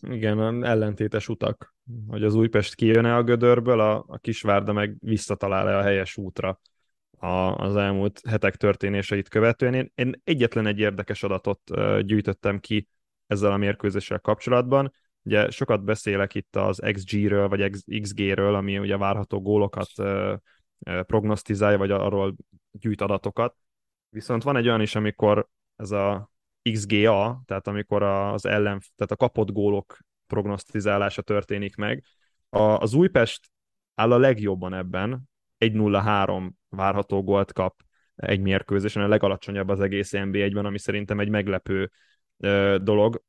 [0.00, 1.74] Igen, ellentétes utak,
[2.06, 6.60] hogy az Újpest kijön-e a gödörből, a, a Kisvárda meg visszatalál-e a helyes útra
[7.18, 9.74] a, az elmúlt hetek történéseit követően.
[9.74, 11.60] Én, én egyetlen egy érdekes adatot
[12.06, 12.88] gyűjtöttem ki
[13.26, 14.92] ezzel a mérkőzéssel kapcsolatban.
[15.26, 19.90] Ugye sokat beszélek itt az XG-ről, vagy XG-ről, ami ugye várható gólokat
[21.06, 22.36] prognosztizálja, vagy arról
[22.70, 23.56] gyűjt adatokat.
[24.08, 26.30] Viszont van egy olyan is, amikor ez a
[26.72, 32.04] XGA, tehát amikor az ellen, tehát a kapott gólok prognosztizálása történik meg.
[32.48, 33.50] A, az Újpest
[33.94, 35.22] áll a legjobban ebben,
[35.58, 37.82] 1-0-3 várható gólt kap
[38.16, 41.90] egy mérkőzésen, a legalacsonyabb az egész NB1-ben, ami szerintem egy meglepő
[42.36, 43.22] ö, dolog.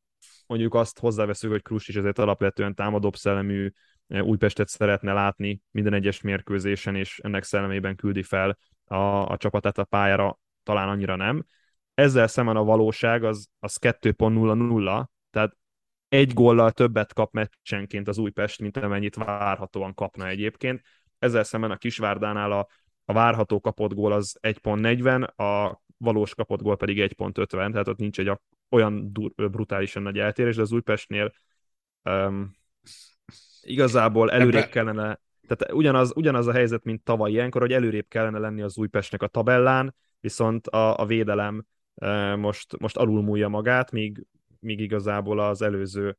[0.48, 3.72] Mondjuk azt hozzáveszünk, hogy Krust is azért alapvetően támadóbb szellemű
[4.08, 8.96] Újpestet szeretne látni minden egyes mérkőzésen, és ennek szellemében küldi fel a,
[9.32, 11.46] a csapatát a pályára, talán annyira nem
[11.98, 15.58] ezzel szemben a valóság az, az 2.00, tehát
[16.08, 20.82] egy góllal többet kap meccsenként az Újpest, mint amennyit várhatóan kapna egyébként.
[21.20, 22.68] Ezzel szemben a Kisvárdánál a,
[23.06, 28.20] a várható kapott gól az 1.40, a valós kapott gól pedig 1.50, tehát ott nincs
[28.20, 28.32] egy
[28.70, 31.34] olyan dur, brutálisan nagy eltérés, de az Újpestnél
[32.04, 32.56] um,
[33.62, 38.62] igazából előrébb kellene, tehát ugyanaz, ugyanaz a helyzet, mint tavaly ilyenkor, hogy előrébb kellene lenni
[38.62, 41.66] az Újpestnek a tabellán, viszont a, a védelem
[42.36, 44.26] most, most alulmúlja magát, míg,
[44.60, 46.18] míg igazából az előző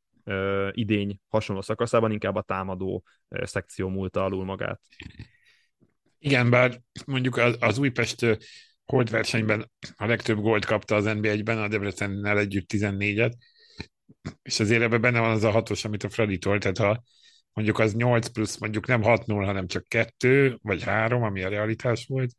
[0.71, 4.81] idény hasonló szakaszában inkább a támadó szekció múlta alul magát.
[6.19, 8.37] Igen, bár mondjuk az, az Újpest
[9.09, 13.33] versenyben a legtöbb gólt kapta az NBA-ben, a Debrecennel együtt 14-et,
[14.41, 17.03] és azért ebben benne van az a hatos, amit a Freddy tolt, tehát ha
[17.53, 22.05] mondjuk az 8 plusz, mondjuk nem 6-0, hanem csak 2 vagy 3, ami a realitás
[22.05, 22.31] volt,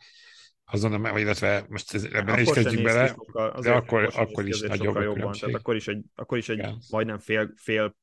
[0.64, 5.02] azon, illetve most ez, ebben is kezdjük bele, sokkal, de akkor, akkor is nagyobb a
[5.02, 6.78] jobban, tehát akkor is egy, akkor is egy Igen.
[6.90, 7.96] majdnem fél, fél,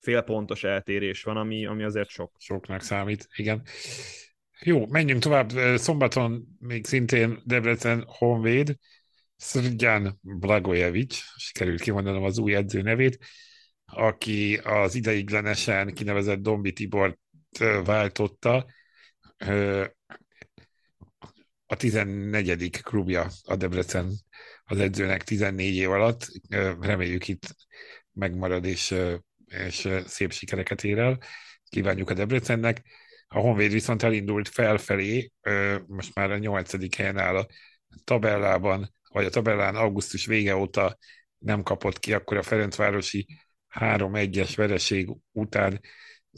[0.00, 2.32] fél pontos eltérés van, ami, ami azért sok.
[2.38, 3.62] Soknak számít, igen.
[4.60, 5.50] Jó, menjünk tovább.
[5.76, 8.76] Szombaton még szintén Debrecen Honvéd,
[9.36, 13.18] Szrgyán Blagojevic, sikerült kimondanom az új edző nevét,
[13.84, 17.18] aki az ideiglenesen kinevezett Dombi Tibort
[17.84, 18.66] váltotta
[21.66, 22.70] a 14.
[22.82, 24.12] klubja a Debrecen
[24.64, 26.26] az edzőnek 14 év alatt.
[26.80, 27.56] Reméljük itt
[28.12, 28.94] megmarad és,
[29.46, 31.18] és szép sikereket ér el.
[31.68, 32.82] Kívánjuk a Debrecennek.
[33.28, 35.32] A Honvéd viszont elindult felfelé,
[35.86, 37.46] most már a nyolcadik helyen áll a
[38.04, 40.98] tabellában, vagy a tabellán augusztus vége óta
[41.38, 43.26] nem kapott ki, akkor a Ferencvárosi
[43.74, 45.80] 3-1-es vereség után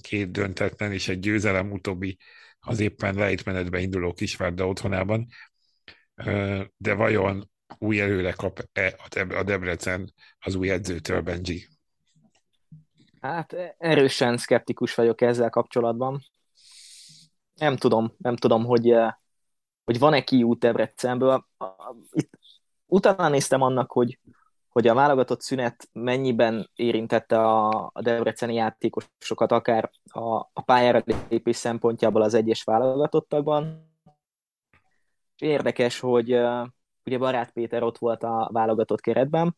[0.02, 2.18] két döntetlen és egy győzelem utóbbi
[2.60, 5.26] az éppen lejtmenetbe induló Kisvárda otthonában.
[6.76, 8.96] De vajon új erőre kap-e
[9.28, 11.68] a Debrecen az új edzőtől, Benji?
[13.20, 16.22] Hát erősen szkeptikus vagyok ezzel kapcsolatban.
[17.60, 18.94] Nem tudom, nem tudom, hogy,
[19.84, 21.46] hogy van-e kiút Debrecenből.
[22.10, 22.38] Itt
[22.86, 24.18] utána néztem annak, hogy,
[24.68, 31.56] hogy a válogatott szünet mennyiben érintette a, a debreceni játékosokat, akár a, a pályára lépés
[31.56, 33.88] szempontjából az egyes válogatottakban.
[35.36, 36.66] Érdekes, hogy uh,
[37.04, 39.56] ugye Barát Péter ott volt a válogatott keretben,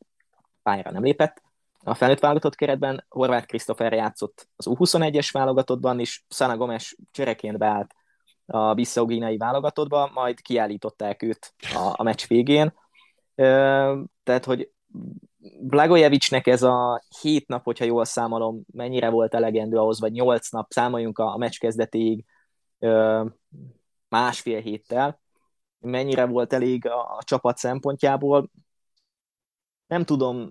[0.62, 1.43] pályára nem lépett,
[1.85, 7.95] a felnőtt válogatott keretben Horváth Krisztofer játszott az U21-es válogatottban, és Szana Gomes csereként beállt
[8.47, 12.75] a bissau válogatottba, majd kiállították őt a, a meccs végén.
[14.23, 14.71] Tehát, hogy
[15.61, 20.73] Blagojevicsnek ez a hét nap, hogyha jól számolom, mennyire volt elegendő ahhoz, vagy nyolc nap,
[20.73, 22.25] számoljunk a, a meccs kezdetéig
[24.09, 25.21] másfél héttel,
[25.79, 28.51] mennyire volt elég a, a csapat szempontjából.
[29.87, 30.51] Nem tudom,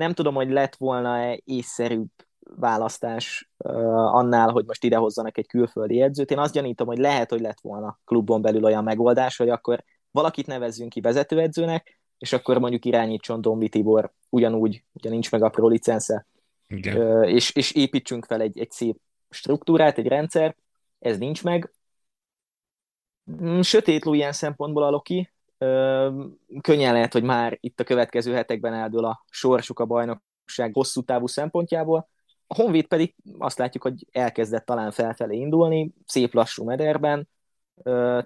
[0.00, 2.08] nem tudom, hogy lett volna-e észszerűbb
[2.56, 6.30] választás uh, annál, hogy most idehozzanak egy külföldi edzőt.
[6.30, 10.46] Én azt gyanítom, hogy lehet, hogy lett volna klubon belül olyan megoldás, hogy akkor valakit
[10.46, 15.68] nevezzünk ki vezetőedzőnek, és akkor mondjuk irányítson Dombi Tibor ugyanúgy, ugye nincs meg a pro
[15.68, 16.26] licensze,
[16.68, 20.56] uh, és, és építsünk fel egy, egy szép struktúrát, egy rendszer,
[20.98, 21.70] ez nincs meg.
[23.42, 25.30] Mm, sötét ló ilyen szempontból a Loki,
[26.60, 31.26] könnyen lehet, hogy már itt a következő hetekben eldől a sorsuk a bajnokság hosszú távú
[31.26, 32.08] szempontjából.
[32.46, 37.28] A Honvéd pedig azt látjuk, hogy elkezdett talán felfelé indulni, szép lassú mederben.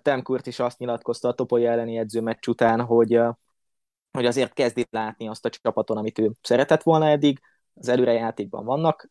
[0.03, 3.21] Temkurt is azt nyilatkozta a Topolya elleni edzőmeccs után, hogy,
[4.11, 7.41] hogy azért kezdi látni azt a csapaton, amit ő szeretett volna eddig.
[7.75, 9.11] Az előrejátékban vannak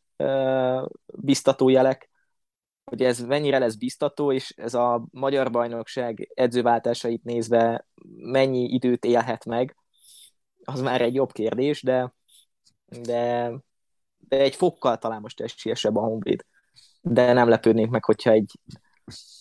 [1.05, 2.09] biztató jelek,
[2.83, 9.45] hogy ez mennyire lesz biztató, és ez a magyar bajnokság edzőváltásait nézve mennyi időt élhet
[9.45, 9.75] meg,
[10.63, 12.13] az már egy jobb kérdés, de,
[12.85, 13.51] de,
[14.17, 16.45] de egy fokkal talán most esélyesebb a Honvéd.
[17.01, 18.59] De nem lepődnék meg, hogyha egy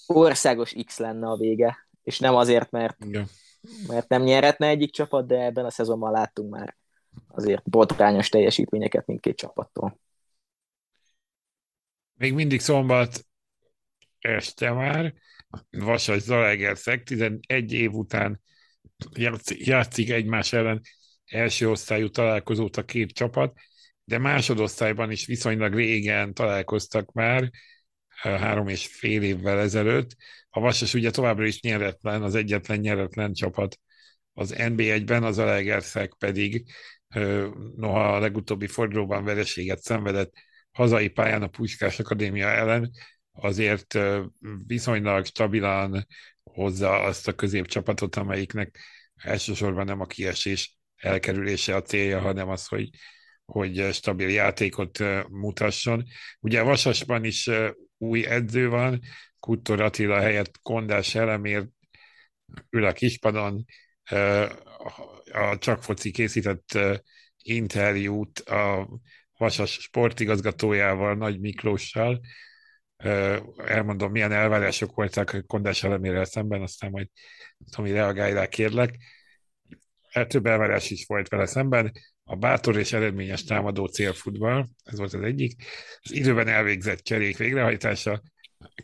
[0.06, 3.26] országos X lenne a vége, és nem azért, mert, Igen.
[3.88, 6.76] mert nem nyerhetne egyik csapat, de ebben a szezonban láttunk már
[7.28, 9.98] azért botrányos teljesítményeket mindkét csapattól.
[12.14, 13.26] Még mindig szombat
[14.22, 15.14] este már,
[15.70, 18.40] Vasas Zalaegerszeg 11 év után
[19.58, 20.80] játszik egymás ellen
[21.24, 23.56] első osztályú találkozót a két csapat,
[24.04, 27.50] de másodosztályban is viszonylag régen találkoztak már,
[28.22, 30.16] három és fél évvel ezelőtt.
[30.50, 33.78] A Vasas ugye továbbra is nyeretlen, az egyetlen nyeretlen csapat
[34.32, 36.64] az NB1-ben, az Alegerszeg pedig,
[37.76, 40.32] noha a legutóbbi fordulóban vereséget szenvedett
[40.70, 42.90] hazai pályán a Puskás Akadémia ellen,
[43.32, 43.98] azért
[44.66, 46.06] viszonylag stabilan
[46.42, 48.78] hozza azt a középcsapatot, amelyiknek
[49.14, 52.88] elsősorban nem a kiesés elkerülése a célja, hanem az, hogy,
[53.44, 56.04] hogy stabil játékot mutasson.
[56.40, 57.50] Ugye Vasasban is
[57.98, 59.00] új edző van,
[59.40, 61.68] Kuttor Attila helyett Kondás Elemér
[62.70, 63.64] ül a kispadon,
[65.32, 66.78] a Csak Foci készített
[67.42, 68.88] interjút a
[69.36, 72.20] Vasas sportigazgatójával, Nagy Miklóssal,
[73.64, 77.08] elmondom, milyen elvárások voltak Kondás elemére szemben, aztán majd
[77.70, 78.96] Tomi reagálj rá, kérlek.
[80.10, 81.92] E, több elvárás is volt vele szemben.
[82.24, 85.62] A bátor és eredményes támadó célfutball, ez volt az egyik.
[86.00, 88.22] Az időben elvégzett cserék végrehajtása,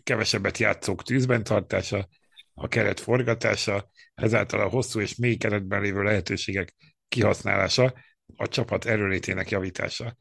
[0.02, 2.09] kevesebbet játszók tűzben tartása,
[2.54, 6.74] a keret forgatása, ezáltal a hosszú és mély keretben lévő lehetőségek
[7.09, 7.94] kihasználása,
[8.37, 10.16] a csapat erőlétének javítása.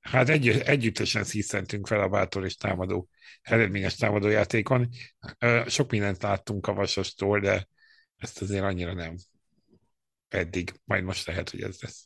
[0.00, 3.08] Hát egy, együttesen szíszentünk fel a bátor és támadó,
[3.42, 4.88] eredményes támadójátékon.
[5.66, 7.68] Sok mindent láttunk a Vasastól, de
[8.16, 9.16] ezt azért annyira nem
[10.28, 10.72] eddig.
[10.84, 12.04] Majd most lehet, hogy ez lesz.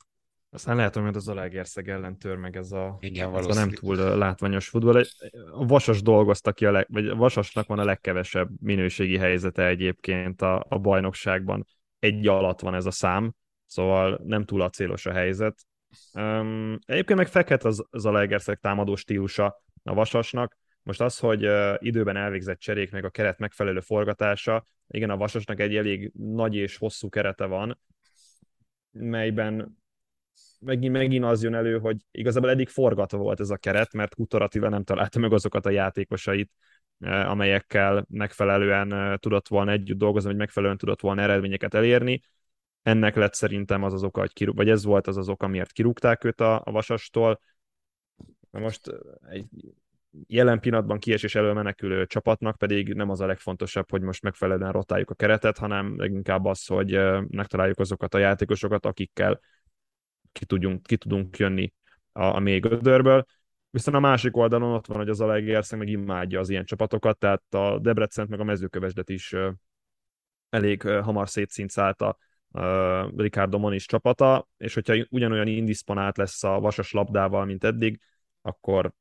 [0.51, 3.97] Aztán lehet, hogy az Alegerszeg ellen tör meg ez a, Igen, ez a nem túl
[3.97, 5.05] látványos futball.
[5.53, 10.43] A Vasas dolgozta ki, a leg, vagy a Vasasnak van a legkevesebb minőségi helyzete egyébként
[10.43, 11.67] a, a bajnokságban.
[11.99, 13.35] Egy alatt van ez a szám,
[13.67, 15.59] szóval nem túl acélos a helyzet.
[16.15, 20.57] Um, egyébként meg fekhet az, Legerszeg támadó stílusa a Vasasnak.
[20.83, 25.61] Most az, hogy uh, időben elvégzett cserék, meg a keret megfelelő forgatása, igen, a Vasasnak
[25.61, 27.79] egy elég nagy és hosszú kerete van,
[28.91, 29.83] melyben
[30.61, 34.43] megint, megint az jön elő, hogy igazából eddig forgatva volt ez a keret, mert Kutor
[34.43, 36.51] Attila nem találta meg azokat a játékosait,
[37.01, 42.23] amelyekkel megfelelően tudott volna együtt dolgozni, vagy megfelelően tudott volna eredményeket elérni
[42.85, 45.73] ennek lett szerintem az az oka, hogy kirúg, vagy ez volt az az oka, miért
[45.73, 47.41] kirúgták őt a, a Vasastól.
[48.51, 48.81] Na most
[49.29, 49.47] egy
[50.27, 55.11] jelen pillanatban kiesés elől menekülő csapatnak pedig nem az a legfontosabb, hogy most megfelelően rotáljuk
[55.11, 59.41] a keretet, hanem leginkább az, hogy megtaláljuk azokat a játékosokat, akikkel
[60.33, 61.73] ki, tudjunk, ki tudunk jönni
[62.13, 63.25] a, a mély gödörből.
[63.71, 67.55] Viszont a másik oldalon ott van, hogy az Alegerszeg meg imádja az ilyen csapatokat, tehát
[67.55, 69.35] a Debrecent meg a mezőkövesdet is
[70.49, 72.17] elég hamar szétszincálta
[73.17, 78.01] Ricardo Moniz csapata, és hogyha ugyanolyan indisponált lesz a vasas labdával, mint eddig,
[78.43, 78.93] akkor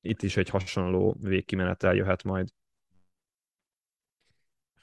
[0.00, 2.48] itt is egy hasonló végkimenetel jöhet majd.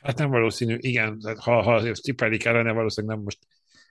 [0.02, 3.40] Hát nem valószínű, igen, ha, ha tippelik ellene, valószínűleg nem most,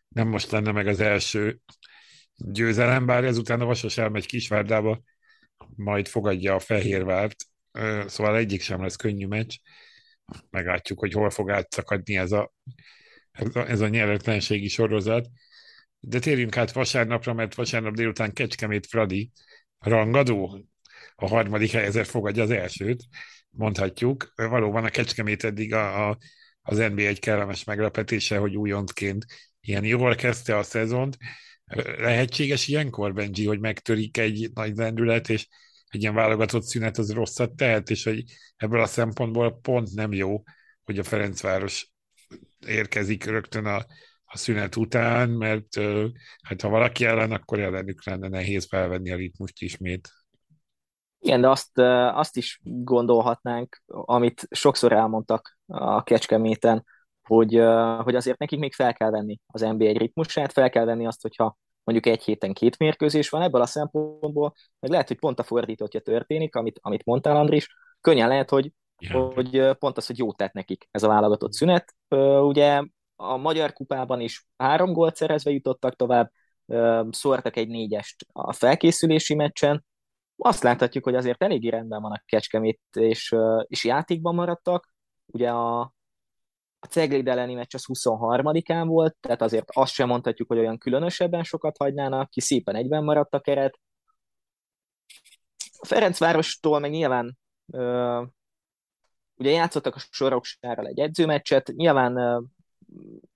[0.09, 1.61] nem most lenne meg az első
[2.37, 5.01] győzelem, bár ezután a Vasas elmegy Kisvárdába,
[5.77, 7.45] majd fogadja a Fehérvárt,
[8.07, 9.57] szóval egyik sem lesz könnyű meccs.
[10.51, 12.53] Meglátjuk, hogy hol fog átszakadni ez a,
[13.33, 15.29] ez a, ez a nyeretlenségi sorozat.
[16.01, 19.31] De térjünk át vasárnapra, mert vasárnap délután Kecskemét Fradi
[19.79, 20.65] rangadó,
[21.15, 23.03] a harmadik helyezett fogadja az elsőt,
[23.51, 24.33] mondhatjuk.
[24.35, 26.19] Valóban a Kecskemét eddig a, a,
[26.63, 29.27] az NBA egy kellemes meglepetése, hogy újontként
[29.61, 31.17] ilyen jól kezdte a szezont.
[31.99, 35.47] Lehetséges ilyenkor, Benji, hogy megtörik egy nagy lendület, és
[35.89, 38.25] egy ilyen válogatott szünet az rosszat tehet, és hogy
[38.57, 40.43] ebből a szempontból pont nem jó,
[40.85, 41.91] hogy a Ferencváros
[42.67, 43.77] érkezik rögtön a,
[44.25, 45.81] a szünet után, mert
[46.43, 50.09] hát ha valaki ellen, akkor ellenük lenne nehéz felvenni a ritmust ismét.
[51.19, 51.79] Igen, de azt,
[52.15, 56.85] azt is gondolhatnánk, amit sokszor elmondtak a Kecskeméten,
[57.23, 57.55] hogy,
[58.03, 61.59] hogy azért nekik még fel kell venni az NBA ritmusát, fel kell venni azt, hogyha
[61.85, 66.01] mondjuk egy héten két mérkőzés van ebből a szempontból, meg lehet, hogy pont a fordítottja
[66.01, 69.33] történik, amit, amit mondtál, Andris, könnyen lehet, hogy, ja.
[69.33, 71.95] hogy pont az, hogy jót tett nekik ez a válogatott szünet.
[72.41, 72.83] Ugye
[73.17, 76.31] a Magyar Kupában is három gólt szerezve jutottak tovább,
[77.11, 79.85] szórtak egy négyest a felkészülési meccsen,
[80.43, 83.35] azt láthatjuk, hogy azért eléggé rendben van a Kecskemét, és,
[83.67, 84.93] és játékban maradtak.
[85.27, 85.81] Ugye a,
[86.79, 91.43] a Cegléd elleni meccs az 23-án volt, tehát azért azt sem mondhatjuk, hogy olyan különösebben
[91.43, 93.79] sokat hagynának, ki szépen egyben maradt a keret.
[95.79, 97.39] A Ferencvárostól meg nyilván
[99.41, 102.45] ugye játszottak a Soroksárral egy edzőmeccset, nyilván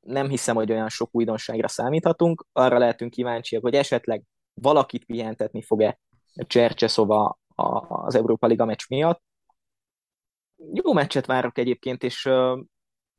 [0.00, 4.22] nem hiszem, hogy olyan sok újdonságra számíthatunk, arra lehetünk kíváncsiak, hogy esetleg
[4.54, 5.98] valakit pihentetni fog-e
[6.34, 7.38] Csercseszova
[7.88, 9.22] az Európa Liga meccs miatt.
[10.72, 12.28] Jó meccset várok egyébként, és,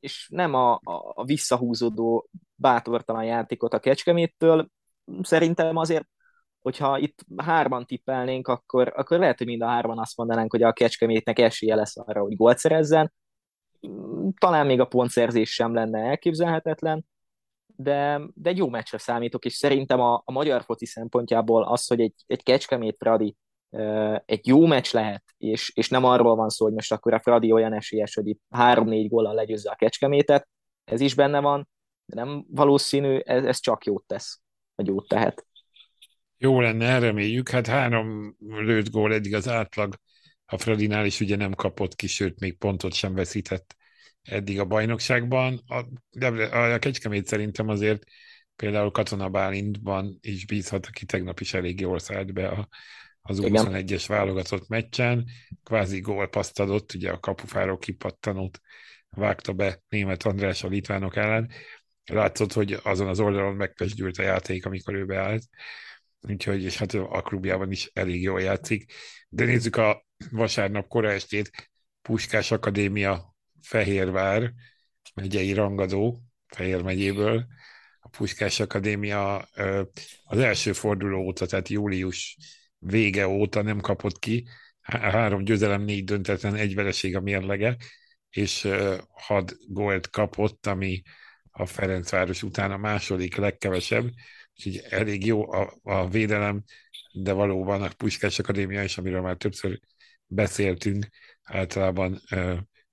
[0.00, 0.80] és nem a,
[1.14, 4.68] a visszahúzódó bátortalan játékot a Kecskeméttől.
[5.20, 6.06] Szerintem azért,
[6.66, 10.72] hogyha itt hárman tippelnénk, akkor, akkor lehet, hogy mind a hárman azt mondanánk, hogy a
[10.72, 13.12] Kecskemétnek esélye lesz arra, hogy gólt szerezzen.
[14.38, 17.06] Talán még a pontszerzés sem lenne elképzelhetetlen,
[17.76, 22.00] de, de egy jó meccsre számítok, és szerintem a, a magyar foci szempontjából az, hogy
[22.00, 23.36] egy, egy Kecskemét Fradi
[24.24, 27.52] egy jó meccs lehet, és, és nem arról van szó, hogy most akkor a Fradi
[27.52, 30.48] olyan esélyes, hogy itt három-négy góllal legyőzze a Kecskemétet,
[30.84, 31.68] ez is benne van,
[32.04, 34.40] de nem valószínű, ez, ez csak jót tesz,
[34.74, 35.46] vagy jót tehet.
[36.38, 37.48] Jó lenne, reméljük.
[37.48, 39.94] Hát három lőtt gól eddig az átlag
[40.46, 43.76] a Fradinál is ugye nem kapott ki, sőt még pontot sem veszített
[44.22, 45.62] eddig a bajnokságban.
[45.66, 48.02] A, de a Kecskemét szerintem azért
[48.56, 52.68] például Katona Bálintban is bízhat, aki tegnap is elég jól szállt be a,
[53.20, 55.24] az 21-es válogatott meccsen.
[55.62, 58.60] Kvázi gólpaszt adott, ugye a kapufáról kipattanót
[59.10, 61.50] vágta be német András a litvánok ellen.
[62.04, 65.42] Látszott, hogy azon az oldalon megpesdült a játék, amikor ő beállt.
[66.28, 68.92] Úgyhogy, és hát a klubjában is elég jól játszik.
[69.28, 71.70] De nézzük a vasárnap kora estét,
[72.02, 74.52] Puskás Akadémia Fehérvár
[75.14, 77.46] megyei rangadó, Fehér megyéből,
[78.00, 79.48] a Puskás Akadémia
[80.24, 82.36] az első forduló óta, tehát július
[82.78, 84.48] vége óta nem kapott ki,
[84.80, 87.76] három győzelem, négy döntetlen, egy vereség a mérlege,
[88.30, 88.68] és
[89.08, 91.02] hat gólt kapott, ami
[91.50, 94.10] a Ferencváros után a második legkevesebb,
[94.56, 96.64] úgyhogy elég jó a, a védelem,
[97.12, 99.80] de valóban a Puskás Akadémia is, amiről már többször
[100.26, 101.08] beszéltünk,
[101.42, 102.20] általában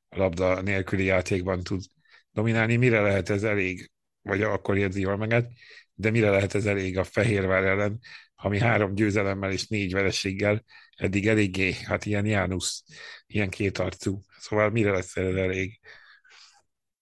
[0.10, 1.84] labda nélküli játékban tud
[2.32, 2.76] dominálni.
[2.76, 3.92] Mire lehet ez elég,
[4.22, 5.52] vagy akkor érzi jól meget,
[5.94, 8.00] de mire lehet ez elég a Fehérvár ellen,
[8.36, 10.64] ami három győzelemmel és négy vereséggel
[10.96, 12.84] eddig eléggé, hát ilyen Jánusz,
[13.28, 14.22] ilyen kétarcú.
[14.38, 15.80] Szóval mire lesz ez elég?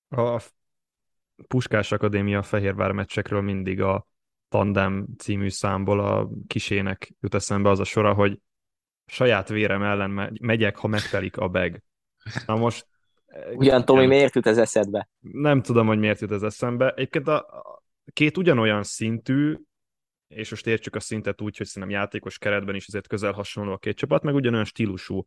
[0.09, 0.41] A
[1.47, 4.07] Puskás Akadémia Fehérvár meccsekről mindig a
[4.51, 8.39] Tandem című számból a kisének jut eszembe az a sora, hogy
[9.05, 11.83] saját vérem ellen megyek, ha megtelik a beg.
[12.45, 12.87] Na most
[13.53, 15.09] Ugyan, Tomi, miért jut ez eszedbe?
[15.19, 16.89] Nem tudom, hogy miért jut ez eszembe.
[16.89, 17.63] Egyébként a,
[18.13, 19.57] két ugyanolyan szintű,
[20.27, 23.77] és most értsük a szintet úgy, hogy szerintem játékos keretben is azért közel hasonló a
[23.77, 25.25] két csapat, meg ugyanolyan stílusú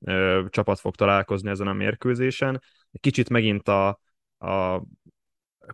[0.00, 2.62] ö, csapat fog találkozni ezen a mérkőzésen.
[3.00, 4.00] Kicsit megint a,
[4.38, 4.82] a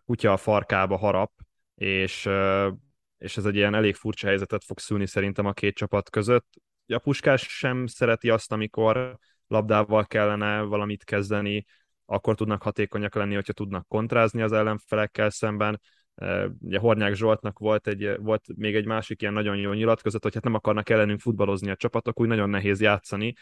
[0.06, 1.32] kutya a farkába harap,
[1.74, 2.68] és, ö,
[3.18, 6.46] és ez egy ilyen elég furcsa helyzetet fog szülni szerintem a két csapat között.
[6.86, 11.64] A Puskás sem szereti azt, amikor labdával kellene valamit kezdeni,
[12.04, 15.80] akkor tudnak hatékonyak lenni, hogyha tudnak kontrázni az ellenfelekkel szemben.
[16.60, 20.44] Ugye Hornyák Zsoltnak volt, egy, volt még egy másik ilyen nagyon jó nyilatkozat, hogy hát
[20.44, 23.34] nem akarnak ellenünk futballozni a csapatok, úgy nagyon nehéz játszani.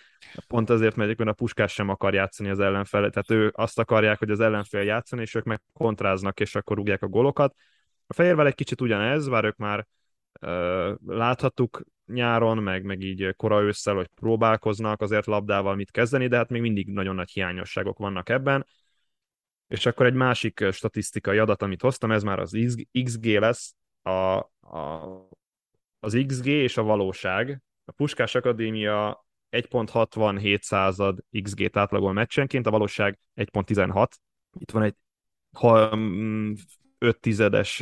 [0.47, 4.31] Pont azért, mert a Puskás sem akar játszani az ellenfel, tehát ő azt akarják, hogy
[4.31, 7.55] az ellenfél játszani, és ők meg kontráznak, és akkor rúgják a golokat.
[8.07, 9.87] A Fehérvel egy kicsit ugyanez, bár ők már
[10.41, 16.37] uh, láthattuk nyáron, meg, meg így kora ősszel, hogy próbálkoznak azért labdával mit kezdeni, de
[16.37, 18.67] hát még mindig nagyon nagy hiányosságok vannak ebben.
[19.69, 22.57] És akkor egy másik statisztikai adat, amit hoztam, ez már az
[23.05, 25.29] XG lesz, a, a,
[26.01, 27.63] az XG és a valóság.
[27.85, 34.07] A Puskás Akadémia 1.67 század XG-t átlagol meccsenként, a valóság 1.16.
[34.59, 34.95] Itt van egy
[35.53, 35.97] ha,
[37.05, 37.77] 5 tizedes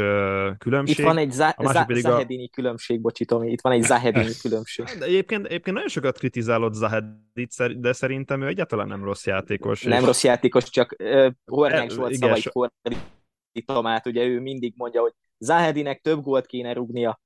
[0.58, 0.98] különbség.
[0.98, 2.54] Itt van egy za- za- Zahedini a...
[2.54, 4.84] különbség, bocsi Tomi, itt van egy Zahedini különbség.
[4.98, 9.82] De egyébként, egyébként nagyon sokat kritizálod Zahedit, de szerintem ő egyáltalán nem rossz játékos.
[9.82, 10.04] Nem és...
[10.04, 15.12] rossz játékos, csak uh, Hornyák e, volt szavait fordítom át, ugye ő mindig mondja, hogy
[15.38, 17.20] Zahedinek több gólt kéne rúgnia.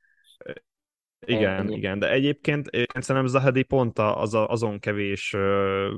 [1.27, 1.77] Igen, Ennyi.
[1.77, 5.91] igen, de egyébként én szerintem Zahedi pont az a, azon kevés uh,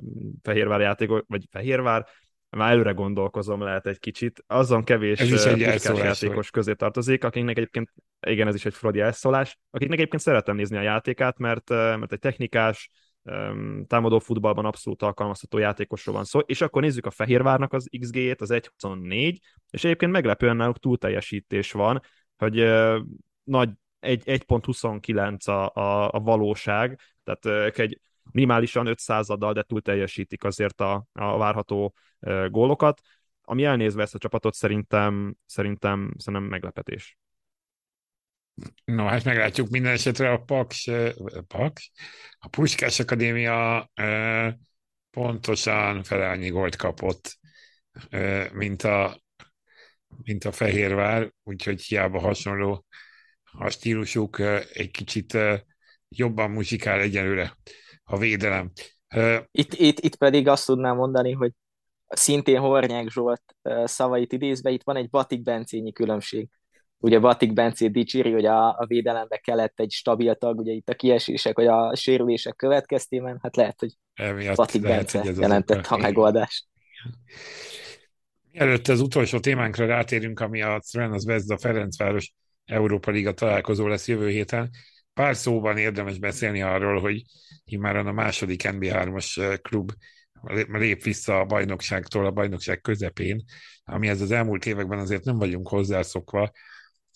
[0.43, 2.07] Fehérvár játékos, vagy Fehérvár,
[2.51, 7.57] már előre gondolkozom lehet egy kicsit, azon kevés ez is egy játékos közé tartozik, akiknek
[7.57, 7.93] egyébként,
[8.27, 12.19] igen, ez is egy fradi elszólás, akiknek egyébként szeretem nézni a játékát, mert, mert egy
[12.19, 12.91] technikás,
[13.87, 18.51] támadó futballban abszolút alkalmazható játékosról van szó, és akkor nézzük a Fehérvárnak az XG-jét, az
[18.53, 19.39] 1.24,
[19.71, 22.03] és egyébként meglepően náluk túlteljesítés van,
[22.37, 22.55] hogy
[23.45, 23.71] nagy
[24.01, 31.07] 1.29 a, a, a valóság, tehát egy minimálisan 5 századdal, de túl teljesítik azért a,
[31.13, 31.95] a várható
[32.49, 33.01] gólokat.
[33.43, 37.19] Ami elnézve ezt a csapatot szerintem, szerintem, szerintem meglepetés.
[38.85, 40.91] No, hát meglátjuk minden esetre a Paks,
[41.47, 41.91] Paks
[42.39, 43.91] a Puskás Akadémia
[45.11, 47.39] pontosan felelnyi gólt kapott,
[48.53, 49.21] mint a,
[50.23, 52.87] mint a Fehérvár, úgyhogy hiába hasonló
[53.53, 54.39] a stílusuk
[54.73, 55.39] egy kicsit
[56.09, 57.57] jobban muzsikál egyelőre
[58.09, 58.71] a védelem.
[59.51, 61.53] Itt, itt, itt pedig azt tudnám mondani, hogy
[62.09, 63.43] szintén Hornyák Zsolt
[63.85, 66.49] szavait idézve, itt van egy Batik Bencényi különbség.
[67.01, 70.95] Ugye Batik Bencé dicséri, hogy a, a védelembe kellett egy stabil tag, ugye itt a
[70.95, 75.97] kiesések, vagy a sérülések következtében, hát lehet, hogy Emiatt Batik lehet, Bence hogy jelentett a
[75.97, 76.67] megoldást.
[78.53, 82.35] Mielőtt az utolsó témánkra rátérünk, ami a Crvenas Vezda Ferencváros
[82.65, 84.71] Európa Liga találkozó lesz jövő héten,
[85.19, 87.23] pár szóban érdemes beszélni arról, hogy
[87.79, 89.93] már a második NB3-as klub
[90.69, 93.45] lép vissza a bajnokságtól a bajnokság közepén,
[93.85, 96.51] amihez az elmúlt években azért nem vagyunk hozzászokva.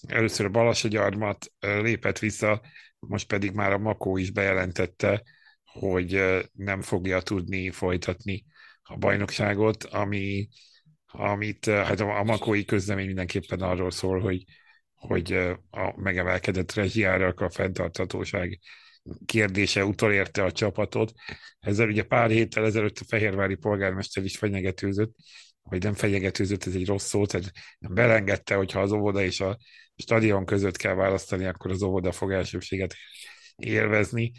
[0.09, 2.63] Először a Balasagyarmat lépett vissza,
[2.99, 5.23] most pedig már a Makó is bejelentette,
[5.65, 6.23] hogy
[6.53, 8.45] nem fogja tudni folytatni
[8.83, 10.49] a bajnokságot, ami,
[11.07, 14.45] amit hát a makói közlemény mindenképpen arról szól, hogy,
[15.07, 15.33] hogy
[15.71, 18.59] a megemelkedett rezsiárak, a fenntarthatóság
[19.25, 21.13] kérdése utolérte a csapatot.
[21.61, 25.15] Ezzel ugye pár héttel ezelőtt a fehérvári polgármester is fenyegetőzött,
[25.63, 29.59] vagy nem fenyegetőzött, ez egy rossz szó, tehát belengedte, hogyha az óvoda és a
[29.97, 32.95] stadion között kell választani, akkor az óvoda fog elsőbséget
[33.57, 34.33] élvezni.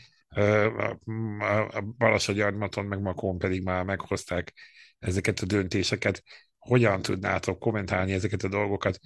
[1.72, 4.54] A Balasagyarmaton meg Makón pedig már meghozták
[5.00, 6.24] ezeket a döntéseket.
[6.58, 9.00] Hogyan tudnátok kommentálni ezeket a dolgokat?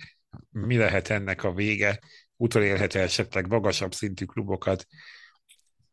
[0.50, 2.00] Mi lehet ennek a vége?
[2.36, 4.86] Utolérhet esetleg magasabb szintű klubokat?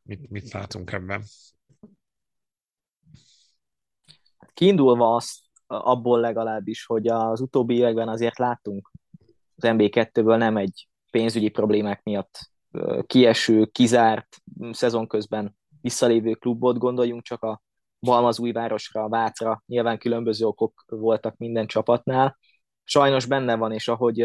[0.03, 1.23] Mit, mit látunk ebben?
[4.55, 8.91] Kiindulva azt, abból legalábbis, hogy az utóbbi években azért láttunk
[9.57, 12.51] az MB2-ből nem egy pénzügyi problémák miatt
[13.07, 14.37] kieső, kizárt
[14.71, 17.63] szezon közben visszalévő klubot, gondoljunk csak a
[18.01, 22.39] Balmazújvárosra, a Vácra, nyilván különböző okok voltak minden csapatnál.
[22.85, 24.21] Sajnos benne van, és ahogy,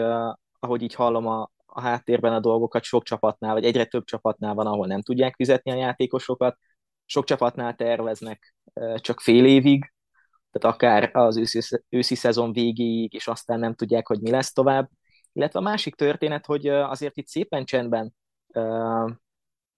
[0.59, 4.67] ahogy így hallom a, a háttérben a dolgokat sok csapatnál, vagy egyre több csapatnál van,
[4.67, 6.57] ahol nem tudják fizetni a játékosokat,
[7.05, 8.55] sok csapatnál terveznek
[8.95, 9.93] csak fél évig,
[10.51, 14.89] tehát akár az őszi, őszi szezon végéig, és aztán nem tudják, hogy mi lesz tovább.
[15.33, 18.13] Illetve a másik történet, hogy azért itt szépen csendben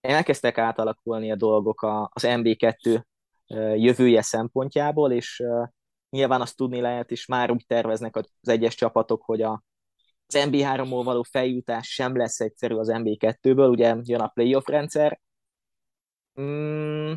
[0.00, 3.02] elkezdtek átalakulni a dolgok az MB2
[3.76, 5.42] jövője szempontjából, és
[6.12, 9.62] nyilván azt tudni lehet, és már úgy terveznek az egyes csapatok, hogy a
[10.26, 15.20] az MB3-ból való feljutás sem lesz egyszerű az MB2-ből, ugye jön a playoff rendszer.
[16.40, 17.12] Mm,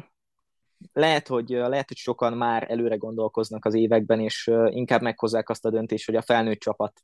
[0.94, 5.70] lehet, hogy, lehet, hogy sokan már előre gondolkoznak az években, és inkább meghozzák azt a
[5.70, 7.02] döntést, hogy a felnőtt csapat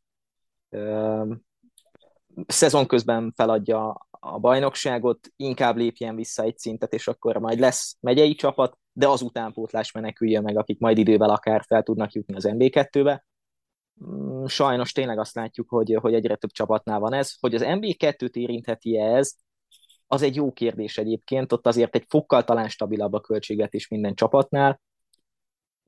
[2.47, 8.35] szezon közben feladja a bajnokságot, inkább lépjen vissza egy szintet, és akkor majd lesz megyei
[8.35, 13.25] csapat, de az utánpótlás menekülje meg, akik majd idővel akár fel tudnak jutni az MB2-be.
[14.05, 17.39] Mm, sajnos tényleg azt látjuk, hogy, hogy egyre több csapatnál van ez.
[17.39, 19.33] Hogy az MB2-t érintheti ez,
[20.07, 24.81] az egy jó kérdés egyébként, ott azért egy fokkal talán stabilabb a költségvetés minden csapatnál.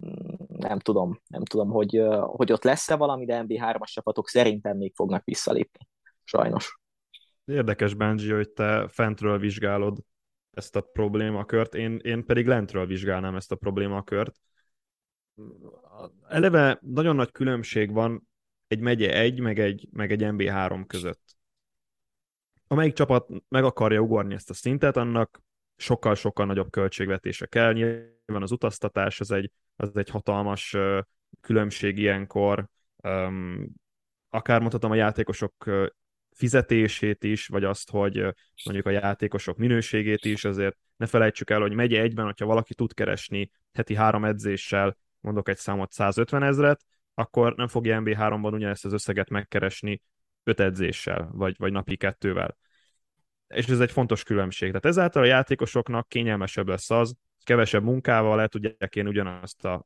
[0.06, 4.94] Mm, nem tudom, nem tudom, hogy, hogy ott lesz-e valami, de MB3-as csapatok szerintem még
[4.96, 5.88] fognak visszalépni.
[6.24, 6.80] Sajnos.
[7.46, 9.98] Érdekes, Benji, hogy te fentről vizsgálod
[10.54, 14.40] ezt a problémakört, én, én pedig lentről vizsgálnám ezt a problémakört.
[16.28, 18.28] Eleve nagyon nagy különbség van
[18.68, 21.36] egy megye 1, meg egy, meg egy MB3 között.
[22.68, 25.42] Amelyik csapat meg akarja ugorni ezt a szintet, annak
[25.76, 27.74] sokkal-sokkal nagyobb költségvetése kell.
[27.74, 30.78] Nyilván az utaztatás az egy, az egy hatalmas
[31.42, 32.68] különbség ilyenkor.
[34.30, 35.54] Akár mondhatom a játékosok
[36.34, 38.18] fizetését is, vagy azt, hogy
[38.66, 42.94] mondjuk a játékosok minőségét is, azért ne felejtsük el, hogy megye egyben, hogyha valaki tud
[42.94, 46.82] keresni heti három edzéssel, mondok egy számot 150 ezret,
[47.14, 50.02] akkor nem fogja MB3-ban ugyanezt az összeget megkeresni
[50.44, 52.58] öt edzéssel, vagy, vagy napi kettővel.
[53.48, 54.68] És ez egy fontos különbség.
[54.68, 59.86] Tehát ezáltal a játékosoknak kényelmesebb lesz az, kevesebb munkával le tudják én ugyanazt a,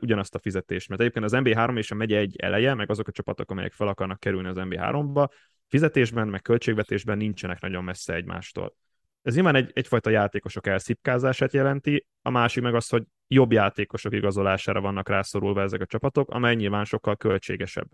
[0.00, 0.88] ugyanazt a fizetést.
[0.88, 3.88] Mert egyébként az MB3 és a megye egy eleje, meg azok a csapatok, amelyek fel
[3.88, 5.28] akarnak kerülni az MB3-ba,
[5.70, 8.76] fizetésben, meg költségvetésben nincsenek nagyon messze egymástól.
[9.22, 14.80] Ez nyilván egy, egyfajta játékosok elszipkázását jelenti, a másik meg az, hogy jobb játékosok igazolására
[14.80, 17.88] vannak rászorulva ezek a csapatok, amely nyilván sokkal költségesebb.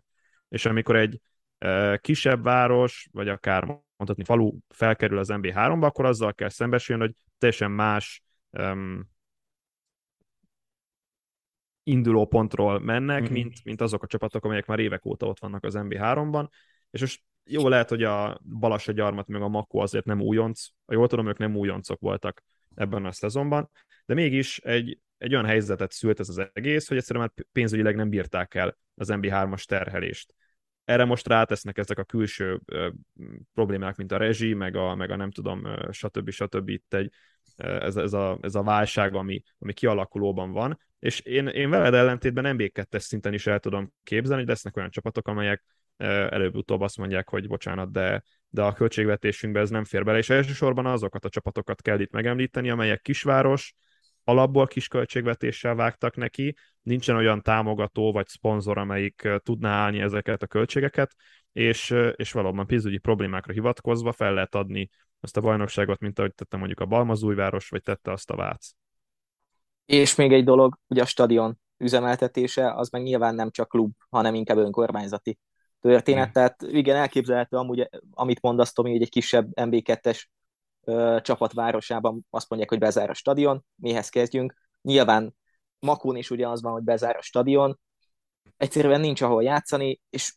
[0.49, 1.21] És amikor egy
[1.59, 3.65] e, kisebb város, vagy akár
[3.97, 9.09] mondhatni falu felkerül az MB3-ba, akkor azzal kell szembesülni, hogy teljesen más um,
[11.83, 13.33] induló pontról mennek, mm-hmm.
[13.33, 16.49] mint, mint azok a csapatok, amelyek már évek óta ott vannak az MB3-ban,
[16.91, 20.93] és most jó lehet, hogy a Balassa gyarmat meg a Makó azért nem újonc, a
[20.93, 22.43] jól tudom, ők nem újoncok voltak
[22.75, 23.71] ebben a szezonban,
[24.07, 28.09] de mégis egy, egy olyan helyzetet szült ez az egész, hogy egyszerűen már pénzügyileg nem
[28.09, 30.35] bírták el az MB3-as terhelést.
[30.85, 32.89] Erre most rátesznek ezek a külső ö,
[33.55, 36.31] problémák, mint a rezsi, meg a, meg a nem tudom, ö, stb.
[36.31, 36.69] stb.
[36.69, 37.13] Itt egy,
[37.57, 42.57] ez, ez, a, ez a válság, ami, ami kialakulóban van, és én, én veled ellentétben
[42.59, 45.65] MB2-es szinten is el tudom képzelni, hogy lesznek olyan csapatok, amelyek
[45.97, 50.87] előbb-utóbb azt mondják, hogy bocsánat, de, de a költségvetésünkbe ez nem fér bele, és elsősorban
[50.87, 53.75] azokat a csapatokat kell itt megemlíteni, amelyek kisváros,
[54.25, 60.47] alapból kis költségvetéssel vágtak neki, nincsen olyan támogató vagy szponzor, amelyik tudná állni ezeket a
[60.47, 61.15] költségeket,
[61.53, 64.89] és, és valóban pénzügyi problémákra hivatkozva fel lehet adni
[65.21, 68.71] azt a bajnokságot, mint ahogy tette mondjuk a Balmazújváros, vagy tette azt a Vác.
[69.85, 74.35] És még egy dolog, ugye a stadion üzemeltetése, az meg nyilván nem csak klub, hanem
[74.35, 75.39] inkább önkormányzati
[75.81, 80.25] történet, tehát igen, elképzelhető amúgy, amit mondasz, Tomi, hogy egy kisebb MB2-es
[81.23, 84.55] csapatvárosában azt mondják, hogy bezár a stadion, mihez kezdjünk.
[84.83, 85.35] Nyilván
[85.79, 87.79] Makón is ugyanaz van, hogy bezár a stadion,
[88.57, 90.35] egyszerűen nincs ahol játszani, és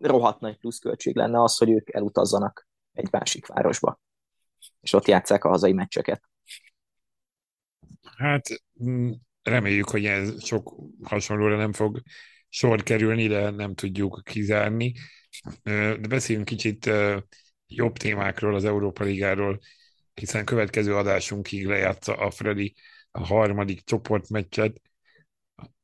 [0.00, 4.00] rohadt nagy pluszköltség lenne az, hogy ők elutazzanak egy másik városba,
[4.80, 6.22] és ott játszák a hazai meccseket.
[8.16, 8.48] Hát
[8.82, 9.10] mm,
[9.42, 12.02] reméljük, hogy ez sok hasonlóra nem fog
[12.54, 14.92] sor kerülni, de nem tudjuk kizárni.
[15.62, 16.90] De beszéljünk kicsit
[17.66, 19.60] jobb témákról, az Európa Ligáról,
[20.14, 22.74] hiszen következő adásunkig lejátsza a Freddy
[23.10, 24.80] a harmadik csoportmeccset.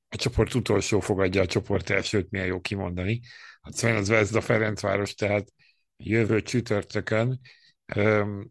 [0.09, 3.21] A csoport utolsó fogadja a csoport elsőt, milyen jó kimondani.
[3.61, 5.53] A Sven Zvezda Ferencváros, tehát
[5.97, 7.41] jövő csütörtökön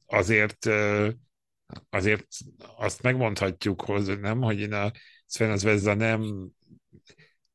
[0.06, 0.70] azért
[1.90, 2.28] azért
[2.78, 4.92] azt megmondhatjuk, hogy nem, hogy a
[5.26, 6.52] Sven Zvezda nem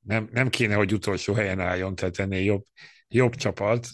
[0.05, 2.65] nem, nem kéne, hogy utolsó helyen álljon, tehát ennél jobb,
[3.09, 3.89] jobb csapat,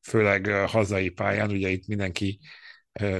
[0.00, 2.40] főleg hazai pályán, ugye itt mindenki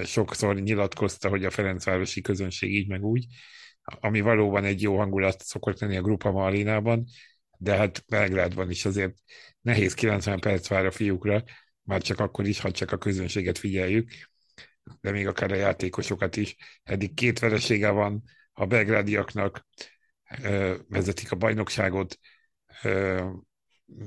[0.04, 3.26] sokszor nyilatkozta, hogy a Ferencvárosi közönség így meg úgy,
[3.84, 7.04] ami valóban egy jó hangulat szokott lenni a Grupa Marinában,
[7.58, 9.14] de hát Belgrádban is azért
[9.60, 11.42] nehéz 90 perc vár a fiúkra,
[11.82, 14.10] már csak akkor is, ha csak a közönséget figyeljük,
[15.00, 16.56] de még akár a játékosokat is.
[16.82, 18.22] Eddig két veresége van
[18.52, 19.66] a belgrádiaknak,
[20.88, 22.18] vezetik a bajnokságot,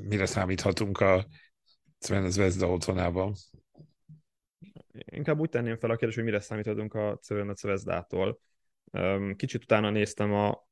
[0.07, 1.27] mire számíthatunk a
[1.99, 3.33] Sven Zvezda otthonában?
[4.91, 8.39] Inkább úgy tenném fel a kérdést, hogy mire számíthatunk a Sven Zvezdától.
[9.35, 10.67] Kicsit utána néztem a,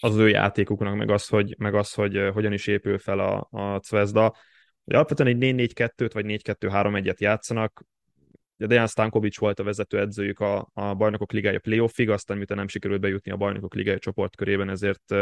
[0.00, 3.80] az ő játékuknak, meg az, hogy, meg az, hogy hogyan is épül fel a, a
[3.82, 4.36] Zvezda.
[4.84, 7.84] hogy alapvetően egy 4-4-2-t vagy 4-2-3-1-et játszanak,
[8.66, 13.00] Dejan Stankovic volt a vezető edzőjük a, a bajnokok ligája playoffig, aztán miután nem sikerült
[13.00, 15.14] bejutni a bajnokok ligája csoportkörében, ezért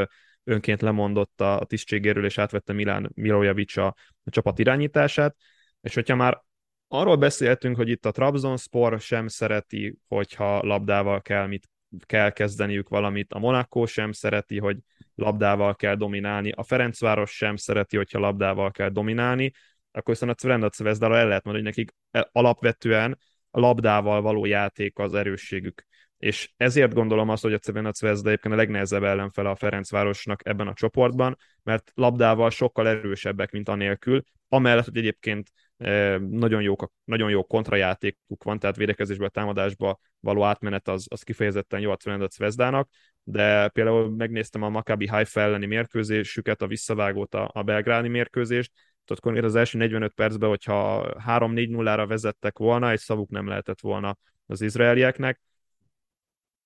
[0.45, 3.87] önként lemondott a, a tisztségéről, és átvette Milán Milojevic a,
[4.24, 5.37] a csapat irányítását,
[5.80, 6.45] és hogyha már
[6.89, 11.68] arról beszéltünk, hogy itt a Trabzonspor sem szereti, hogyha labdával kell mit
[12.05, 14.78] kell kezdeniük valamit, a Monaco sem szereti, hogy
[15.14, 19.53] labdával kell dominálni, a Ferencváros sem szereti, hogyha labdával kell dominálni,
[19.97, 23.18] akkor viszont a Cvrenda Cvezdára el lehet mondani, hogy nekik e, alapvetően
[23.51, 25.86] a labdával való játék az erősségük.
[26.18, 30.66] És ezért gondolom azt, hogy a Cvrenda Cvezda egyébként a legnehezebb ellenfele a Ferencvárosnak ebben
[30.66, 36.74] a csoportban, mert labdával sokkal erősebbek, mint anélkül, amellett, hogy egyébként e, nagyon jó,
[37.05, 42.28] nagyon jó kontrajátékuk van, tehát védekezésből támadásba való átmenet az, az kifejezetten jó a Cvrenda
[42.28, 42.88] Cvezdának,
[43.22, 48.72] de például megnéztem a Maccabi Haifa elleni mérkőzésüket, a visszavágót, a, a belgráni mérkőzést,
[49.07, 54.18] tudod, konkrét az első 45 percben, hogyha 3-4-0-ra vezettek volna, egy szavuk nem lehetett volna
[54.46, 55.40] az izraelieknek.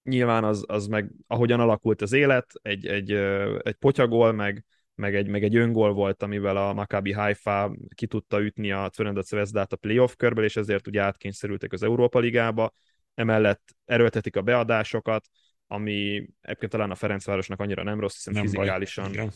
[0.02, 3.12] Nyilván az, az meg, ahogyan alakult az élet, egy, egy,
[3.62, 4.64] egy potyagol, meg,
[4.94, 9.28] meg egy, meg egy öngól volt, amivel a Maccabi Haifa ki tudta ütni a Cverendac
[9.28, 12.72] Zvezdát a playoff körből, és ezért ugye átkényszerültek az Európa Ligába.
[13.14, 15.28] Emellett erőltetik a beadásokat,
[15.66, 19.28] ami egyébként talán a Ferencvárosnak annyira nem rossz, hiszen nem fizikálisan baj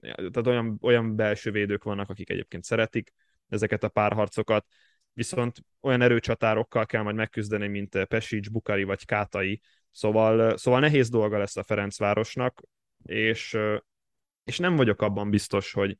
[0.00, 3.12] tehát olyan, olyan belső védők vannak, akik egyébként szeretik
[3.48, 4.66] ezeket a párharcokat,
[5.12, 11.38] viszont olyan erőcsatárokkal kell majd megküzdeni, mint Pesics, Bukari vagy Kátai, szóval, szóval nehéz dolga
[11.38, 12.62] lesz a Ferencvárosnak,
[13.02, 13.58] és,
[14.44, 15.96] és nem vagyok abban biztos, hogy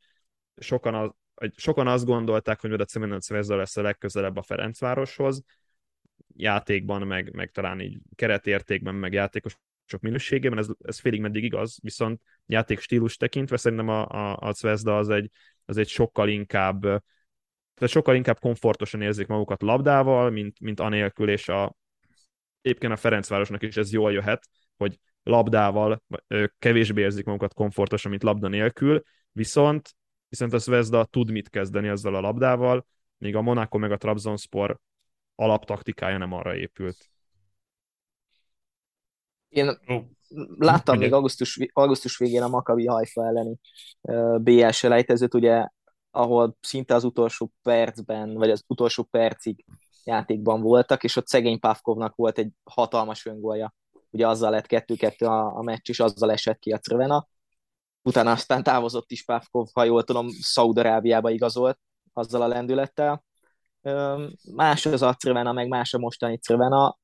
[0.56, 1.10] sokan, az,
[1.56, 5.42] sokan azt gondolták, hogy a Cemenec lesz a legközelebb a Ferencvároshoz,
[6.36, 9.56] játékban, meg, meg talán így keretértékben, meg játékos
[9.88, 14.52] sok minőségében, ez, ez félig meddig igaz, viszont játék stílus tekintve szerintem a, a, a
[14.52, 15.30] Zvezda az egy,
[15.64, 17.02] az egy sokkal inkább
[17.78, 21.76] tehát sokkal inkább komfortosan érzik magukat labdával, mint, mint anélkül, és a,
[22.60, 26.02] éppen a Ferencvárosnak is ez jól jöhet, hogy labdával
[26.58, 29.94] kevésbé érzik magukat komfortosan, mint labda nélkül, viszont,
[30.28, 32.86] viszont a Zvezda tud mit kezdeni ezzel a labdával,
[33.18, 34.78] míg a Monaco meg a Trabzonspor
[35.34, 37.10] alaptaktikája nem arra épült.
[39.48, 39.78] Én
[40.58, 41.04] láttam Ugye?
[41.04, 43.58] még augusztus, augusztus végén a Makabi Haifa elleni
[44.00, 45.66] uh, BL selejtezőt, ugye,
[46.10, 49.64] ahol szinte az utolsó percben, vagy az utolsó percig
[50.04, 53.74] játékban voltak, és ott szegény Pavkovnak volt egy hatalmas öngolja.
[54.10, 57.28] Ugye azzal lett 2-2 a, a meccs, és azzal esett ki a Crvena.
[58.02, 61.78] Utána aztán távozott is Pavkov, ha jól tudom, Szaudarábiába igazolt
[62.12, 63.24] azzal a lendülettel.
[64.54, 66.98] Más az a Crvena, meg más a mostani Crvena.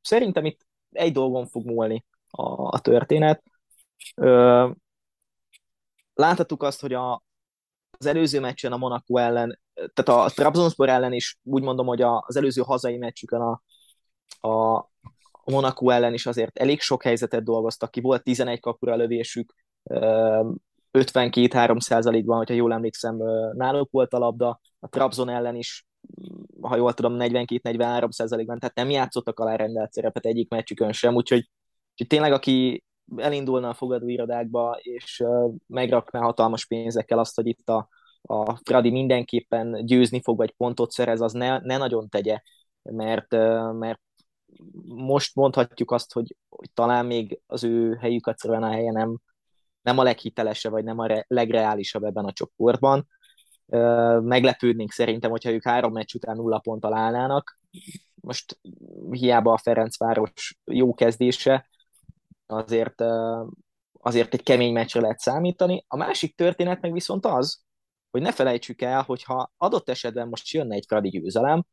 [0.00, 0.66] Szerintem itt
[0.96, 2.42] egy dolgon fog múlni a,
[2.76, 3.42] a történet.
[4.14, 4.70] Ö,
[6.14, 7.22] láthattuk azt, hogy a,
[7.98, 12.24] az előző meccsen a Monaco ellen, tehát a Trabzonspor ellen is úgy mondom, hogy a,
[12.26, 13.62] az előző hazai meccsükön a,
[14.48, 14.88] a,
[15.44, 19.54] Monaco ellen is azért elég sok helyzetet dolgoztak ki, volt 11 kapura lövésük,
[19.90, 23.16] 52-3 százalékban, hogyha jól emlékszem,
[23.52, 25.86] náluk volt a labda, a Trabzon ellen is
[26.60, 31.50] ha jól tudom, 42-43 százalékban, tehát nem játszottak alá rendelt szerepet egyik meccsükön sem, úgyhogy,
[31.90, 32.84] úgyhogy tényleg aki
[33.16, 37.88] elindulna a fogadóirodákba, és uh, megrakná hatalmas pénzekkel azt, hogy itt a,
[38.22, 42.40] a Fradi mindenképpen győzni fog, vagy pontot szerez, az ne, ne nagyon tegye,
[42.82, 44.00] mert, uh, mert
[44.84, 49.18] most mondhatjuk azt, hogy, hogy talán még az ő helyük a Cervena helye nem,
[49.82, 53.06] nem a leghitelesebb, vagy nem a re, legreálisabb ebben a csoportban
[54.20, 57.58] meglepődnénk szerintem, hogyha ők három meccs után nulla pont állnának.
[58.14, 58.60] Most
[59.10, 61.68] hiába a Ferencváros jó kezdése,
[62.46, 63.02] azért,
[64.00, 65.84] azért egy kemény meccsre lehet számítani.
[65.88, 67.62] A másik történet meg viszont az,
[68.10, 71.64] hogy ne felejtsük el, hogyha adott esetben most jönne egy Fradi győzelem,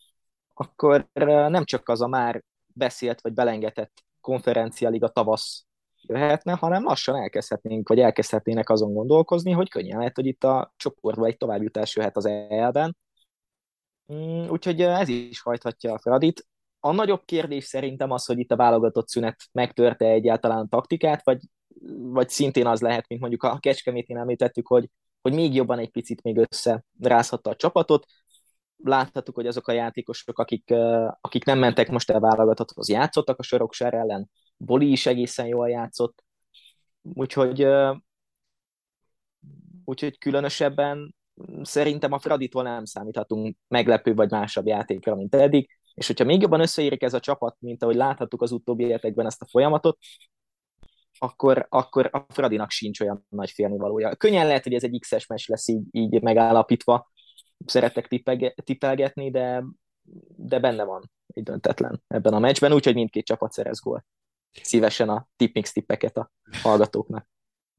[0.53, 5.65] akkor nem csak az a már beszélt vagy belengetett konferenciáliga tavasz
[6.11, 11.27] jöhetne, hanem lassan elkezdhetnénk, vagy elkezdhetnének azon gondolkozni, hogy könnyen lehet, hogy itt a csoportban
[11.27, 12.97] egy továbbjutás jöhet az elben.
[14.13, 16.47] Mm, úgyhogy ez is hajthatja a Fradit.
[16.79, 21.39] A nagyobb kérdés szerintem az, hogy itt a válogatott szünet megtörte egyáltalán a taktikát, vagy,
[21.97, 24.89] vagy szintén az lehet, mint mondjuk a Kecskemétén említettük, hogy,
[25.21, 28.05] hogy még jobban egy picit még összerázhatta a csapatot.
[28.83, 30.73] Láthattuk, hogy azok a játékosok, akik,
[31.21, 34.29] akik nem mentek most el válogatotthoz, játszottak a Soroksár ellen,
[34.65, 36.23] Boli is egészen jól játszott,
[37.01, 37.67] úgyhogy,
[39.85, 41.15] úgyhogy különösebben
[41.61, 46.59] szerintem a Fraditól nem számíthatunk meglepő vagy másabb játékra, mint eddig, és hogyha még jobban
[46.59, 49.97] összeérik ez a csapat, mint ahogy láthattuk az utóbbi életekben ezt a folyamatot,
[51.17, 54.15] akkor, akkor a Fradinak sincs olyan nagy félnivalója.
[54.15, 57.11] Könnyen lehet, hogy ez egy X-es meccs lesz így, így megállapítva,
[57.65, 58.07] szeretek
[58.63, 59.63] tippelgetni, de,
[60.35, 64.05] de benne van egy döntetlen ebben a meccsben, úgyhogy mindkét csapat szerez gól.
[64.61, 66.31] Szívesen a tippings tippeket a
[66.61, 67.27] hallgatóknak.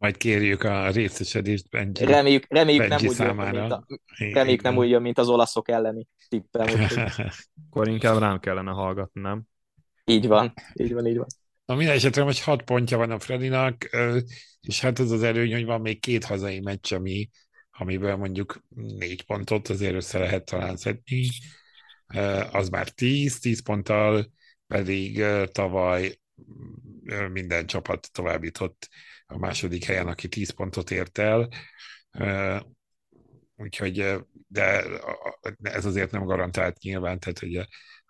[0.02, 2.04] Majd kérjük a részesedést Benji.
[2.04, 3.86] Reméljük, reméljük, nem, úgy jön, mint a,
[4.32, 6.66] reméljük nem úgy jön, mint az olaszok elleni tippel.
[7.70, 9.42] Akkor inkább rám kellene hallgatni, nem?
[10.04, 11.26] Így van, így van, így van.
[11.64, 13.88] Na minden esetre most hat pontja van a Fredinak,
[14.60, 17.28] és hát az az előny, hogy van még két hazai meccs, ami,
[17.70, 21.28] amiből mondjuk négy pontot azért össze lehet talán szedni.
[22.52, 24.32] Az már tíz, tíz ponttal
[24.66, 26.20] pedig tavaly
[27.32, 28.88] minden csapat továbbított
[29.26, 31.48] a második helyen, aki 10 pontot ért el.
[33.56, 34.16] Úgyhogy,
[34.46, 34.84] de
[35.62, 37.68] ez azért nem garantált nyilván, tehát hogy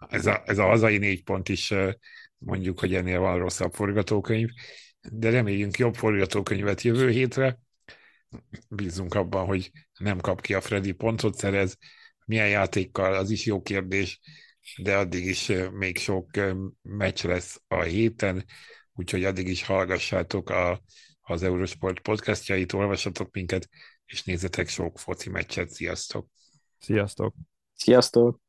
[0.08, 1.74] ez a, ez a hazai négy pont is
[2.38, 4.48] mondjuk, hogy ennél van rosszabb forgatókönyv,
[5.10, 7.58] de reméljünk jobb forgatókönyvet jövő hétre.
[8.68, 11.76] Bízunk abban, hogy nem kap ki a Freddy pontot szerez.
[12.24, 14.20] Milyen játékkal, az is jó kérdés,
[14.76, 16.30] de addig is még sok
[16.82, 18.44] meccs lesz a héten,
[18.92, 20.82] úgyhogy addig is hallgassátok a,
[21.20, 23.68] az Eurosport podcastjait, olvassatok minket,
[24.04, 25.70] és nézzetek sok foci meccset.
[25.70, 26.26] Sziasztok!
[26.78, 27.34] Sziasztok!
[27.74, 28.41] Sziasztok!